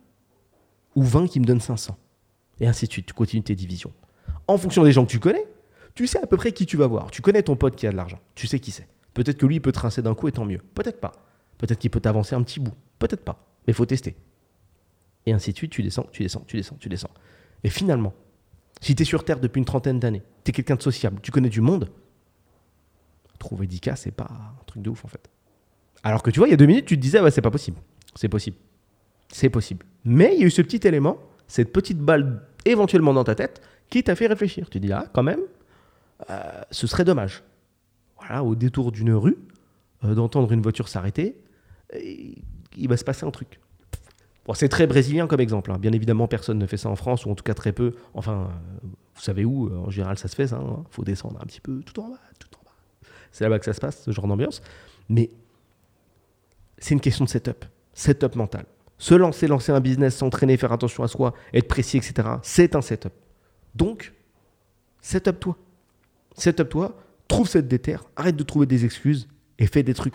Ou 0.97 1.03
20 1.03 1.29
qui 1.29 1.41
me 1.41 1.45
donnent 1.45 1.61
500. 1.61 1.97
Et 2.61 2.67
ainsi 2.67 2.87
de 2.87 2.93
suite. 2.93 3.07
Tu 3.07 3.15
continues 3.15 3.43
tes 3.43 3.55
divisions. 3.55 3.93
En 4.49 4.59
fonction 4.59 4.83
des 4.83 4.93
gens 4.93 5.05
que 5.05 5.11
tu 5.11 5.21
connais, 5.21 5.45
tu 5.95 6.07
sais 6.07 6.19
à 6.19 6.27
peu 6.27 6.37
près 6.37 6.53
qui 6.53 6.67
tu 6.67 6.77
vas 6.77 6.87
voir. 6.87 7.11
Tu 7.11 7.23
connais 7.23 7.43
ton 7.43 7.57
pote 7.57 7.77
qui 7.77 7.87
a 7.87 7.93
de 7.93 7.97
l'argent. 7.97 8.19
Tu 8.35 8.47
sais 8.47 8.59
qui 8.59 8.71
c'est. 8.71 8.89
Peut-être 9.15 9.39
que 9.39 9.47
lui, 9.47 9.57
il 9.57 9.61
peut 9.61 9.73
te 9.73 9.79
rincer 9.79 10.03
d'un 10.03 10.15
coup 10.15 10.29
et 10.29 10.33
tant 10.33 10.45
mieux. 10.45 10.61
Peut-être 10.75 11.01
pas. 11.01 11.13
Peut-être 11.59 11.79
qu'il 11.79 11.91
peut 11.91 12.01
t'avancer 12.01 12.35
un 12.35 12.43
petit 12.43 12.61
bout. 12.61 12.75
Peut-être 12.99 13.25
pas. 13.25 13.47
Mais 13.67 13.73
il 13.73 13.75
faut 13.75 13.87
tester. 13.87 14.17
Et 15.25 15.33
ainsi 15.33 15.53
de 15.53 15.57
suite, 15.57 15.73
tu 15.73 15.83
descends, 15.83 16.07
tu 16.13 16.23
descends, 16.23 16.45
tu 16.47 16.57
descends, 16.57 16.77
tu 16.79 16.89
descends. 16.89 17.11
Et 17.65 17.71
finalement, 17.71 18.15
si 18.81 18.95
tu 18.95 19.03
es 19.03 19.05
sur 19.07 19.25
Terre 19.25 19.41
depuis 19.41 19.59
une 19.59 19.65
trentaine 19.65 19.99
d'années, 19.99 20.23
tu 20.45 20.51
es 20.51 20.53
quelqu'un 20.53 20.77
de 20.77 20.83
sociable, 20.83 21.21
tu 21.21 21.31
connais 21.31 21.49
du 21.49 21.61
monde, 21.61 21.91
trouver 23.47 23.67
10K, 23.67 23.97
c'est 23.97 24.11
pas 24.11 24.29
un 24.31 24.65
truc 24.67 24.83
de 24.83 24.91
ouf 24.91 25.05
en 25.05 25.09
fait. 25.09 25.31
Alors 26.03 26.23
que 26.23 26.31
tu 26.31 26.41
vois, 26.41 26.49
il 26.49 26.51
y 26.51 26.55
a 26.55 26.57
deux 26.57 26.67
minutes, 26.67 26.87
tu 26.87 26.97
te 26.97 27.03
disais, 27.03 27.19
c'est 27.31 27.41
pas 27.41 27.51
possible. 27.51 27.79
C'est 28.15 28.29
possible. 28.29 28.57
C'est 29.33 29.51
possible. 29.51 29.85
Mais 30.05 30.33
il 30.35 30.41
y 30.41 30.45
a 30.45 30.47
eu 30.47 30.51
ce 30.51 30.63
petit 30.63 30.87
élément, 30.87 31.19
cette 31.49 31.73
petite 31.73 31.99
balle 31.99 32.43
éventuellement 32.65 33.15
dans 33.15 33.25
ta 33.25 33.35
tête, 33.35 33.61
qui 33.91 34.03
t'a 34.03 34.15
fait 34.15 34.27
réfléchir. 34.27 34.69
Tu 34.71 34.81
dis, 34.81 34.93
ah, 34.93 35.07
quand 35.13 35.23
même, 35.23 35.41
euh, 36.31 36.41
ce 36.71 36.87
serait 36.87 37.05
dommage. 37.05 37.43
Voilà, 38.19 38.43
au 38.43 38.55
détour 38.55 38.93
d'une 38.93 39.13
rue, 39.13 39.37
euh, 40.05 40.15
d'entendre 40.15 40.51
une 40.53 40.63
voiture 40.63 40.89
s'arrêter, 40.89 41.37
il 41.93 42.89
va 42.89 42.97
se 42.97 43.05
passer 43.05 43.25
un 43.25 43.31
truc. 43.31 43.61
Bon, 44.45 44.55
c'est 44.55 44.69
très 44.69 44.87
brésilien 44.87 45.27
comme 45.27 45.41
exemple. 45.41 45.73
Hein. 45.73 45.79
Bien 45.79 45.93
évidemment, 45.93 46.29
personne 46.29 46.59
ne 46.59 46.67
fait 46.67 46.77
ça 46.77 46.89
en 46.89 46.97
France, 46.97 47.27
ou 47.27 47.31
en 47.31 47.35
tout 47.35 47.45
cas 47.45 47.55
très 47.55 47.73
peu. 47.73 47.95
Enfin, 48.15 48.49
euh, 48.51 48.87
vous 49.15 49.23
savez 49.23 49.45
où, 49.45 49.73
en 49.73 49.91
général, 49.91 50.19
ça 50.19 50.29
se 50.29 50.35
fait, 50.35 50.49
ça. 50.49 50.61
Il 50.61 50.69
hein. 50.69 50.85
faut 50.91 51.05
descendre 51.05 51.39
un 51.41 51.47
petit 51.47 51.61
peu 51.61 51.81
tout 51.81 52.01
en 52.01 52.11
bas, 52.11 52.21
tout 52.39 52.49
c'est 53.33 53.45
là-bas 53.45 53.59
que 53.59 53.65
ça 53.65 53.73
se 53.73 53.81
passe, 53.81 54.03
ce 54.03 54.11
genre 54.11 54.27
d'ambiance. 54.27 54.63
Mais 55.09 55.31
c'est 56.79 56.95
une 56.95 57.01
question 57.01 57.25
de 57.25 57.31
setup, 57.31 57.65
setup 57.93 58.35
mental. 58.35 58.67
Se 58.99 59.15
lancer, 59.15 59.47
lancer 59.47 59.73
un 59.73 59.81
business, 59.81 60.17
s'entraîner, 60.17 60.57
faire 60.57 60.73
attention 60.73 61.03
à 61.03 61.09
soi, 61.09 61.35
être 61.53 61.69
précis, 61.69 61.99
etc. 61.99 62.29
C'est 62.43 62.75
un 62.75 62.83
setup. 62.83 63.13
Donc, 63.75 64.15
setup 65.01 65.39
toi. 65.39 65.57
Setup 66.37 66.69
toi, 66.69 66.97
trouve 67.29 67.49
cette 67.49 67.69
déterre, 67.69 68.05
arrête 68.17 68.37
de 68.37 68.43
trouver 68.43 68.67
des 68.67 68.85
excuses 68.85 69.29
et 69.59 69.67
fais 69.67 69.83
des 69.83 69.95
trucs. 69.95 70.15